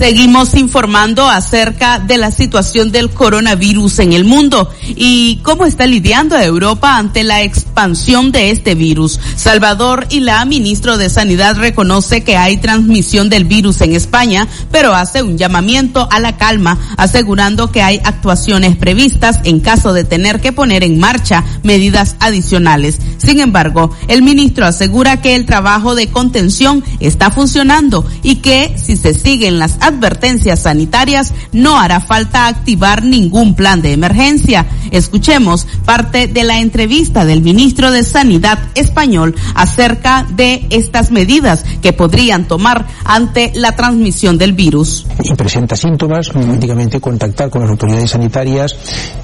Seguimos 0.00 0.54
informando 0.54 1.28
acerca 1.28 1.98
de 1.98 2.16
la 2.16 2.30
situación 2.30 2.90
del 2.90 3.10
coronavirus 3.10 3.98
en 3.98 4.14
el 4.14 4.24
mundo 4.24 4.70
y 4.96 5.40
cómo 5.42 5.66
está 5.66 5.86
lidiando 5.86 6.38
Europa 6.38 6.96
ante 6.96 7.22
la 7.22 7.42
expansión 7.42 8.32
de 8.32 8.50
este 8.50 8.74
virus. 8.74 9.20
Salvador 9.36 10.06
Ilá, 10.08 10.42
ministro 10.46 10.96
de 10.96 11.10
Sanidad, 11.10 11.56
reconoce 11.56 12.24
que 12.24 12.38
hay 12.38 12.56
transmisión 12.56 13.28
del 13.28 13.44
virus 13.44 13.82
en 13.82 13.94
España, 13.94 14.48
pero 14.72 14.94
hace 14.94 15.22
un 15.22 15.36
llamamiento 15.36 16.08
a 16.10 16.18
la 16.18 16.38
calma, 16.38 16.78
asegurando 16.96 17.70
que 17.70 17.82
hay 17.82 18.00
actuaciones 18.02 18.76
previstas 18.76 19.40
en 19.44 19.60
caso 19.60 19.92
de 19.92 20.04
tener 20.04 20.40
que 20.40 20.52
poner 20.52 20.82
en 20.82 20.98
marcha 20.98 21.44
medidas 21.62 22.16
adicionales. 22.20 22.98
Sin 23.18 23.38
embargo, 23.38 23.94
el 24.08 24.22
ministro 24.22 24.64
asegura 24.64 25.20
que 25.20 25.36
el 25.36 25.44
trabajo 25.44 25.94
de 25.94 26.08
contención 26.08 26.82
está 27.00 27.30
funcionando 27.30 28.06
y 28.22 28.36
que 28.36 28.74
si 28.82 28.96
se 28.96 29.12
siguen 29.12 29.58
las 29.58 29.76
advertencias 29.90 30.60
sanitarias, 30.60 31.32
no 31.52 31.78
hará 31.78 32.00
falta 32.00 32.46
activar 32.46 33.02
ningún 33.02 33.54
plan 33.54 33.82
de 33.82 33.92
emergencia. 33.92 34.66
Escuchemos 34.90 35.66
parte 35.84 36.26
de 36.26 36.44
la 36.44 36.60
entrevista 36.60 37.24
del 37.24 37.42
ministro 37.42 37.90
de 37.90 38.02
Sanidad 38.02 38.58
español 38.74 39.34
acerca 39.54 40.26
de 40.30 40.66
estas 40.70 41.10
medidas 41.10 41.64
que 41.82 41.92
podrían 41.92 42.46
tomar 42.46 42.86
ante 43.04 43.52
la 43.54 43.76
transmisión 43.76 44.38
del 44.38 44.52
virus. 44.52 45.06
Y 45.22 45.34
presenta 45.34 45.76
síntomas, 45.76 46.28
automáticamente 46.28 47.00
contactar 47.00 47.50
con 47.50 47.62
las 47.62 47.70
autoridades 47.70 48.10
sanitarias, 48.10 48.74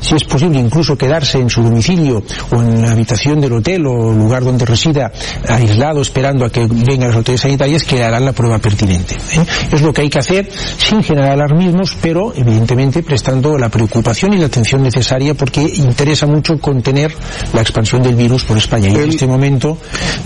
si 0.01 0.15
es 0.15 0.25
posible 0.25 0.59
incluso 0.59 0.97
quedarse 0.97 1.39
en 1.39 1.51
su 1.51 1.63
domicilio 1.63 2.23
o 2.51 2.63
en 2.63 2.83
la 2.83 2.93
habitación 2.93 3.41
del 3.41 3.53
hotel 3.53 3.87
o 3.87 4.13
lugar 4.13 4.45
donde 4.45 4.65
resida 4.65 5.13
aislado 5.49 6.03
esperando 6.03 6.45
a 6.45 6.51
que 6.51 6.67
vengan 6.67 7.09
las 7.09 7.17
autoridades 7.17 7.43
sanitarias 7.43 7.85
que 7.85 8.03
harán 8.03 8.25
la 8.25 8.33
prueba 8.33 8.59
pertinente. 8.59 9.15
¿eh? 9.15 9.45
Es 9.73 9.83
lo 9.83 9.93
que 9.93 10.03
hay 10.03 10.11
que 10.11 10.19
hacer 10.19 10.49
sin 10.79 11.03
generar 11.03 11.33
alarmismos, 11.33 11.97
pero 12.01 12.33
evidentemente 12.35 13.03
prestando 13.03 13.59
la 13.59 13.69
preocupación 13.69 14.35
y 14.35 14.39
la 14.39 14.47
atención 14.47 14.83
necesaria 14.83 15.35
porque 15.35 15.63
interesa 15.63 16.27
mucho 16.27 16.59
contener 16.59 17.15
la 17.53 17.61
expansión 17.61 18.03
del 18.03 18.15
virus 18.15 18.45
por 18.45 18.57
España. 18.57 18.89
Y 18.89 18.97
en 18.97 19.11
este 19.11 19.27
momento, 19.27 19.79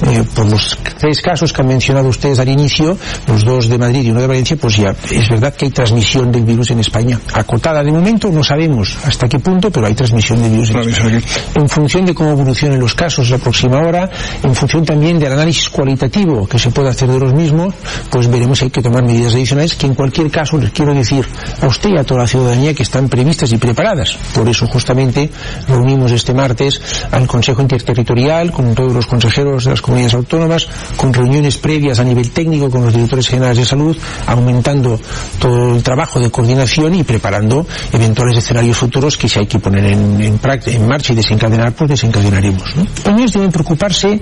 eh, 0.07 0.25
por 0.35 0.47
los 0.47 0.79
tres 0.99 1.21
casos 1.21 1.53
que 1.53 1.63
han 1.63 1.69
mencionado 1.69 2.09
ustedes 2.09 2.39
al 2.39 2.49
inicio, 2.49 2.97
los 3.27 3.45
dos 3.45 3.69
de 3.69 3.79
Madrid 3.79 4.03
y 4.03 4.11
uno 4.11 4.21
de 4.21 4.27
Valencia, 4.27 4.57
pues 4.57 4.77
ya 4.77 4.95
es 5.11 5.29
verdad 5.29 5.55
que 5.55 5.67
hay 5.67 5.71
transmisión 5.71 6.31
del 6.31 6.45
virus 6.45 6.71
en 6.71 6.81
España. 6.81 7.19
Acotada 7.33 7.83
de 7.83 7.93
momento, 7.93 8.31
no 8.31 8.43
sabemos 8.43 8.97
hasta 9.05 9.29
qué 9.29 9.39
punto, 9.39 9.71
pero 9.71 9.87
hay 9.87 9.95
transmisión 9.95 10.43
del 10.43 10.53
virus 10.53 10.71
en 10.71 10.89
España. 10.89 11.21
En 11.55 11.69
función 11.69 12.05
de 12.05 12.15
cómo 12.15 12.31
evolucionen 12.31 12.79
los 12.79 12.95
casos 12.95 13.31
la 13.31 13.39
próxima 13.39 13.79
hora, 13.79 14.11
en 14.43 14.55
función 14.55 14.85
también 14.85 15.19
del 15.19 15.33
análisis 15.33 15.69
cualitativo 15.69 16.47
que 16.47 16.59
se 16.59 16.71
pueda 16.71 16.91
hacer 16.91 17.09
de 17.09 17.19
los 17.19 17.33
mismos, 17.33 17.75
pues 18.11 18.29
veremos 18.29 18.59
si 18.59 18.67
hay 18.67 18.71
que 18.71 18.83
tomar 18.83 19.03
medidas 19.03 19.35
adicionales 19.35 19.75
que 19.75 19.87
en 19.87 19.95
cualquier 19.95 20.20
caso 20.29 20.59
les 20.59 20.71
quiero 20.71 20.93
decir 20.93 21.25
a 21.63 21.69
usted 21.69 21.91
y 21.91 21.99
a 21.99 22.03
toda 22.03 22.23
la 22.23 22.27
ciudadanía 22.27 22.75
que 22.75 22.83
están 22.83 23.09
previstas 23.09 23.53
y 23.53 23.59
preparadas. 23.59 24.17
Por 24.35 24.49
eso 24.49 24.67
justamente 24.67 25.31
reunimos 25.69 26.11
este 26.11 26.35
martes 26.35 26.81
al 27.13 27.29
Consejo 27.29 27.63
Interterritorial 27.63 28.51
con 28.51 28.75
todos 28.75 28.93
los 28.93 29.07
consejeros 29.07 29.65
de 29.65 29.71
las 29.71 29.81
comunidades 29.81 30.15
autónomas, 30.15 30.67
con 30.97 31.13
reuniones 31.13 31.59
previas 31.59 32.01
a 32.01 32.05
nivel 32.05 32.33
técnico 32.33 32.71
con 32.71 32.83
los 32.83 32.93
directores 32.93 33.29
generales 33.29 33.59
de 33.59 33.65
salud, 33.65 33.97
aumentando 34.27 34.99
todo 35.39 35.77
el 35.77 35.83
trabajo 35.83 36.19
de 36.19 36.31
coordinación 36.31 36.97
y 36.97 37.05
preparando 37.05 37.67
eventuales 37.93 38.39
escenarios 38.39 38.77
futuros 38.77 39.17
que 39.17 39.29
si 39.29 39.39
hay 39.39 39.47
que 39.47 39.59
poner 39.59 39.85
en, 39.87 40.21
en, 40.21 40.41
en 40.67 40.89
marcha 40.89 41.13
y 41.13 41.17
desencadenar, 41.17 41.73
pues 41.73 41.91
desencadenaremos. 41.91 42.65
¿no? 42.77 43.19
Los 43.19 43.33
deben 43.33 43.53
preocuparse 43.53 44.19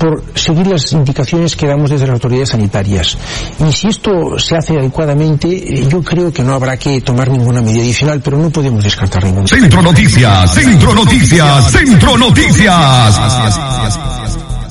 por 0.00 0.24
seguir 0.34 0.66
las 0.66 0.90
indicaciones 0.92 1.54
que 1.54 1.66
damos 1.66 1.90
desde 1.90 2.06
las 2.06 2.14
autoridades 2.14 2.48
sanitarias. 2.48 3.18
Y 3.68 3.70
si 3.70 3.88
esto 3.88 4.38
se 4.38 4.56
hace 4.56 4.72
adecuadamente, 4.78 5.48
eh, 5.48 5.86
yo 5.86 6.02
creo 6.02 6.32
que 6.32 6.42
no 6.42 6.54
habrá 6.54 6.78
que 6.78 7.02
tomar 7.02 7.30
ninguna 7.30 7.60
medida 7.60 7.82
adicional, 7.82 8.22
pero 8.24 8.38
no 8.38 8.48
podemos 8.48 8.82
descartar 8.82 9.22
ninguna. 9.24 9.46
Centro 9.46 9.82
Noticias, 9.82 10.54
Centro 10.54 10.94
Noticias, 10.94 11.70
Centro 11.70 12.16
Noticias. 12.16 13.20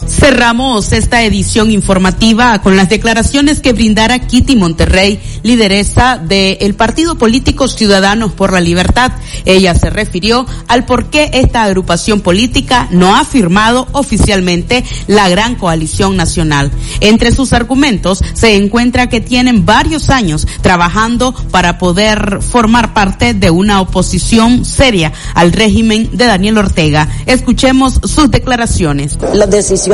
Cerramos 0.10 0.92
esta 0.92 1.24
edición 1.24 1.70
informativa 1.72 2.60
con 2.62 2.76
las 2.76 2.90
declaraciones 2.90 3.60
que 3.60 3.74
brindara 3.74 4.20
Kitty 4.20 4.56
Monterrey, 4.56 5.20
lideresa 5.44 6.18
del 6.18 6.74
partido 6.74 7.16
político 7.18 7.68
Ciudadanos 7.68 8.34
por 8.34 8.52
la 8.52 8.60
Libertad. 8.60 9.12
Ella 9.46 9.76
se 9.76 9.90
refirió 9.90 10.46
al 10.68 10.86
por 10.86 11.12
qué 11.12 11.30
esta 11.34 11.64
agrupación 11.64 12.22
política 12.22 12.88
no 12.92 13.16
ha 13.16 13.24
firmado 13.24 13.88
oficialmente 13.92 14.84
la 15.08 15.30
gran 15.30 15.56
coalición 15.56 16.18
nacional. 16.18 16.72
Entre 17.02 17.32
sus 17.32 17.54
argumentos 17.54 18.22
se 18.34 18.56
encuentra 18.56 19.10
que 19.10 19.22
tienen 19.22 19.66
varios 19.66 20.10
años 20.10 20.48
trabajando 20.62 21.34
para 21.52 21.78
poder 21.78 22.40
formar 22.42 22.94
parte 22.94 23.36
de 23.36 23.52
una 23.52 23.80
oposición 23.80 24.66
seria 24.66 25.14
al 25.36 25.54
régimen 25.54 26.10
de 26.14 26.26
Daniel 26.26 26.58
Ortega. 26.58 27.08
Escuchemos 27.26 28.02
sus 28.04 28.32
declaraciones. 28.32 29.18
Las 29.34 29.50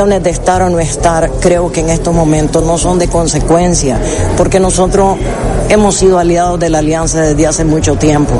decisiones 0.06 0.22
de 0.22 0.30
estar 0.30 0.62
o 0.62 0.70
no 0.70 0.78
estar, 0.78 1.30
creo 1.40 1.70
que 1.72 1.80
en 1.80 1.90
estos 1.90 2.14
momentos 2.14 2.64
no 2.64 2.78
son 2.78 2.98
de 2.98 3.08
consecuencia, 3.08 3.98
porque 4.36 4.60
nosotros 4.60 5.16
hemos 5.68 5.96
sido 5.96 6.18
aliados 6.18 6.60
de 6.60 6.70
la 6.70 6.78
alianza 6.78 7.20
desde 7.22 7.46
hace 7.46 7.64
mucho 7.64 7.96
tiempo. 7.96 8.34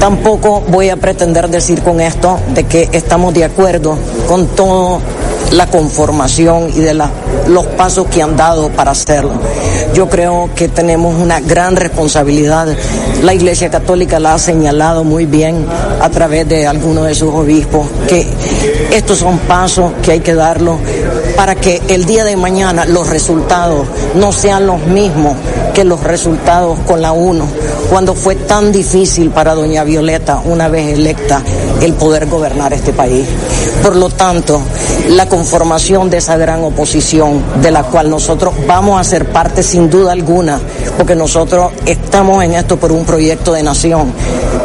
Tampoco 0.00 0.62
voy 0.68 0.88
a 0.90 0.96
pretender 0.96 1.48
decir 1.48 1.82
con 1.82 2.00
esto 2.00 2.38
de 2.54 2.64
que 2.64 2.88
estamos 2.92 3.34
de 3.34 3.44
acuerdo 3.44 3.96
con 4.26 4.46
todo 4.48 5.00
la 5.52 5.66
conformación 5.66 6.70
y 6.74 6.80
de 6.80 6.94
la, 6.94 7.10
los 7.46 7.66
pasos 7.66 8.06
que 8.08 8.22
han 8.22 8.36
dado 8.36 8.68
para 8.70 8.90
hacerlo. 8.90 9.32
Yo 9.94 10.08
creo 10.08 10.50
que 10.54 10.68
tenemos 10.68 11.14
una 11.14 11.40
gran 11.40 11.76
responsabilidad. 11.76 12.68
La 13.22 13.34
Iglesia 13.34 13.70
Católica 13.70 14.20
la 14.20 14.34
ha 14.34 14.38
señalado 14.38 15.04
muy 15.04 15.26
bien 15.26 15.66
a 16.00 16.08
través 16.10 16.48
de 16.48 16.66
algunos 16.66 17.06
de 17.06 17.14
sus 17.14 17.32
obispos, 17.32 17.86
que 18.08 18.26
estos 18.92 19.18
son 19.18 19.38
pasos 19.40 19.92
que 20.02 20.12
hay 20.12 20.20
que 20.20 20.34
darlo 20.34 20.78
para 21.36 21.54
que 21.54 21.80
el 21.88 22.04
día 22.04 22.24
de 22.24 22.36
mañana 22.36 22.84
los 22.84 23.08
resultados 23.08 23.86
no 24.14 24.32
sean 24.32 24.66
los 24.66 24.80
mismos 24.86 25.34
que 25.72 25.84
los 25.84 26.02
resultados 26.02 26.78
con 26.80 27.00
la 27.00 27.12
UNO, 27.12 27.46
cuando 27.90 28.14
fue 28.14 28.34
tan 28.34 28.72
difícil 28.72 29.30
para 29.30 29.54
doña 29.54 29.84
Violeta, 29.84 30.40
una 30.44 30.68
vez 30.68 30.98
electa, 30.98 31.42
el 31.80 31.94
poder 31.94 32.26
gobernar 32.26 32.72
este 32.72 32.92
país. 32.92 33.26
Por 33.82 33.96
lo 33.96 34.08
tanto, 34.08 34.60
la 35.10 35.26
conformación 35.26 36.10
de 36.10 36.18
esa 36.18 36.36
gran 36.36 36.62
oposición, 36.64 37.42
de 37.62 37.70
la 37.70 37.84
cual 37.84 38.10
nosotros 38.10 38.54
vamos 38.66 39.00
a 39.00 39.04
ser 39.04 39.26
parte 39.26 39.62
sin 39.62 39.88
duda 39.88 40.12
alguna, 40.12 40.60
porque 40.96 41.14
nosotros 41.14 41.72
estamos 41.86 42.44
en 42.44 42.54
esto 42.54 42.76
por 42.76 42.92
un 42.92 43.04
proyecto 43.04 43.52
de 43.52 43.62
nación, 43.62 44.12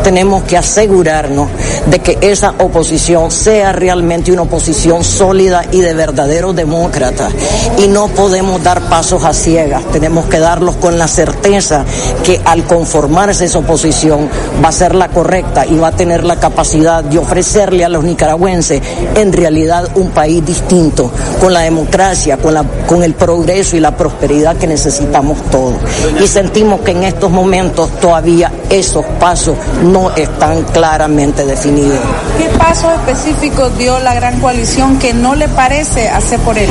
tenemos 0.04 0.44
que 0.44 0.58
asegurarnos 0.58 1.48
de 1.86 2.00
que 2.00 2.18
esa 2.22 2.54
oposición 2.60 3.32
sea 3.32 3.72
realmente 3.72 4.32
una 4.32 4.42
oposición 4.42 5.04
sólida 5.04 5.64
y 5.72 5.80
de 5.80 5.94
verdaderos 5.94 6.56
demócratas. 6.56 7.32
Y 7.78 7.88
no 7.88 8.08
podemos 8.10 8.62
dar 8.64 8.82
pasos 8.90 9.24
a 9.24 9.34
ciegas, 9.34 9.84
tenemos 9.92 10.26
que 10.26 10.40
darlos 10.40 10.76
con 10.76 10.98
la 10.98 11.08
certeza 11.08 11.86
que 12.24 12.42
al 12.44 12.66
conformarse 12.66 13.46
esa 13.46 13.60
oposición 13.60 14.30
va 14.64 14.70
a 14.70 14.74
ser 14.74 14.96
la 14.96 15.10
correcta 15.10 15.66
y 15.66 15.78
va 15.78 15.90
a 15.90 15.92
tener 15.96 16.24
la 16.24 16.38
capacidad 16.38 17.03
capacidad 17.04 17.10
de 17.10 17.18
ofrecerle 17.18 17.86
a 17.86 17.90
los 17.90 18.04
nicaragüenses 18.04 18.82
en 19.16 19.34
realidad 19.34 19.90
un 19.96 20.10
país 20.12 20.46
distinto, 20.46 21.12
con 21.40 21.54
la 21.54 21.62
democracia, 21.62 22.38
con, 22.38 22.54
la, 22.54 22.64
con 22.88 23.04
el 23.04 23.14
progreso 23.14 23.76
y 23.76 23.80
la 23.80 23.96
prosperidad 23.96 24.56
que 24.58 24.68
necesitamos 24.68 25.38
todos. 25.52 25.76
Y 26.22 26.28
sentimos 26.28 26.82
que 26.82 26.92
en 26.92 27.04
estos 27.04 27.32
momentos 27.32 27.90
todavía 28.00 28.52
esos 28.70 29.06
pasos 29.20 29.56
no 29.84 30.12
están 30.16 30.64
claramente 30.64 31.46
definidos. 31.46 32.00
¿Qué 32.38 32.50
pasos 32.58 32.92
específicos 32.94 33.78
dio 33.78 34.00
la 34.00 34.14
gran 34.14 34.40
coalición 34.40 35.00
que 35.00 35.14
no 35.14 35.36
le 35.36 35.48
parece 35.50 36.10
hacer 36.10 36.40
por 36.40 36.58
él? 36.58 36.70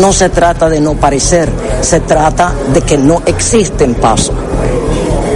No 0.00 0.12
se 0.12 0.28
trata 0.28 0.68
de 0.68 0.80
no 0.80 0.94
parecer, 0.94 1.48
se 1.80 2.00
trata 2.00 2.52
de 2.72 2.80
que 2.82 2.96
no 2.96 3.22
existen 3.26 3.94
pasos. 3.94 4.34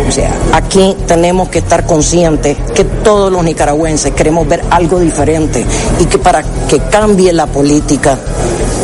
O 0.08 0.10
sea, 0.10 0.32
aquí 0.52 0.96
tenemos 1.06 1.50
que 1.50 1.58
estar 1.58 1.84
conscientes 1.84 2.56
que 2.74 2.84
todos 2.84 3.30
los 3.30 3.44
nicaragüenses 3.44 4.14
queremos 4.14 4.48
ver 4.48 4.64
algo 4.70 4.98
diferente 5.00 5.64
y 6.00 6.06
que 6.06 6.18
para 6.18 6.42
que 6.42 6.80
cambie 6.90 7.30
la 7.32 7.46
política 7.46 8.18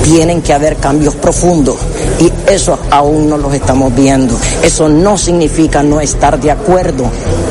tienen 0.04 0.42
que 0.42 0.52
haber 0.52 0.76
cambios 0.76 1.14
profundos 1.14 1.76
y 2.24 2.32
eso 2.50 2.78
aún 2.90 3.28
no 3.28 3.37
los 3.37 3.52
estamos 3.52 3.94
viendo. 3.94 4.34
Eso 4.62 4.88
no 4.88 5.18
significa 5.18 5.82
no 5.82 6.00
estar 6.00 6.40
de 6.40 6.50
acuerdo 6.50 7.04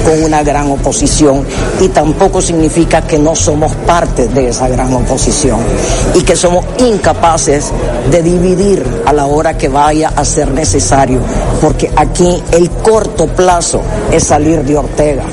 con 0.03 0.23
una 0.23 0.41
gran 0.41 0.71
oposición 0.71 1.45
y 1.79 1.89
tampoco 1.89 2.41
significa 2.41 3.01
que 3.01 3.19
no 3.19 3.35
somos 3.35 3.71
parte 3.87 4.27
de 4.27 4.49
esa 4.49 4.67
gran 4.67 4.91
oposición 4.93 5.59
y 6.15 6.23
que 6.23 6.35
somos 6.35 6.65
incapaces 6.79 7.71
de 8.09 8.23
dividir 8.23 8.83
a 9.05 9.13
la 9.13 9.27
hora 9.27 9.57
que 9.57 9.69
vaya 9.69 10.11
a 10.15 10.25
ser 10.25 10.49
necesario, 10.51 11.19
porque 11.61 11.91
aquí 11.95 12.41
el 12.51 12.69
corto 12.71 13.27
plazo 13.27 13.81
es 14.11 14.23
salir 14.23 14.63
de 14.63 14.77
Ortega 14.77 15.23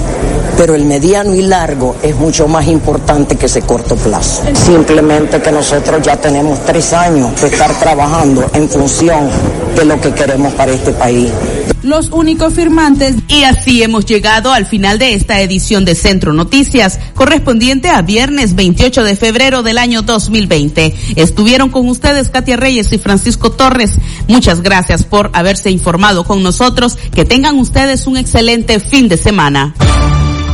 pero 0.60 0.74
el 0.74 0.84
mediano 0.84 1.34
y 1.34 1.40
largo 1.40 1.96
es 2.02 2.14
mucho 2.16 2.46
más 2.46 2.66
importante 2.66 3.36
que 3.36 3.46
ese 3.46 3.62
corto 3.62 3.96
plazo. 3.96 4.42
Simplemente 4.52 5.40
que 5.40 5.50
nosotros 5.50 6.02
ya 6.02 6.18
tenemos 6.18 6.58
tres 6.66 6.92
años 6.92 7.40
de 7.40 7.48
estar 7.48 7.72
trabajando 7.80 8.44
en 8.52 8.68
función 8.68 9.29
de 9.76 9.84
lo 9.84 10.00
que 10.00 10.12
queremos 10.12 10.52
para 10.54 10.72
este 10.72 10.92
país. 10.92 11.30
Los 11.82 12.10
únicos 12.10 12.54
firmantes. 12.54 13.16
Y 13.28 13.44
así 13.44 13.82
hemos 13.82 14.04
llegado 14.04 14.52
al 14.52 14.66
final 14.66 14.98
de 14.98 15.14
esta 15.14 15.40
edición 15.40 15.84
de 15.84 15.94
Centro 15.94 16.32
Noticias, 16.32 16.98
correspondiente 17.14 17.88
a 17.88 18.02
viernes 18.02 18.54
28 18.54 19.02
de 19.02 19.16
febrero 19.16 19.62
del 19.62 19.78
año 19.78 20.02
2020. 20.02 20.94
Estuvieron 21.16 21.70
con 21.70 21.88
ustedes 21.88 22.28
Katia 22.28 22.56
Reyes 22.56 22.92
y 22.92 22.98
Francisco 22.98 23.52
Torres. 23.52 23.92
Muchas 24.28 24.62
gracias 24.62 25.04
por 25.04 25.30
haberse 25.32 25.70
informado 25.70 26.24
con 26.24 26.42
nosotros. 26.42 26.98
Que 27.14 27.24
tengan 27.24 27.58
ustedes 27.58 28.06
un 28.06 28.18
excelente 28.18 28.80
fin 28.80 29.08
de 29.08 29.16
semana. 29.16 29.74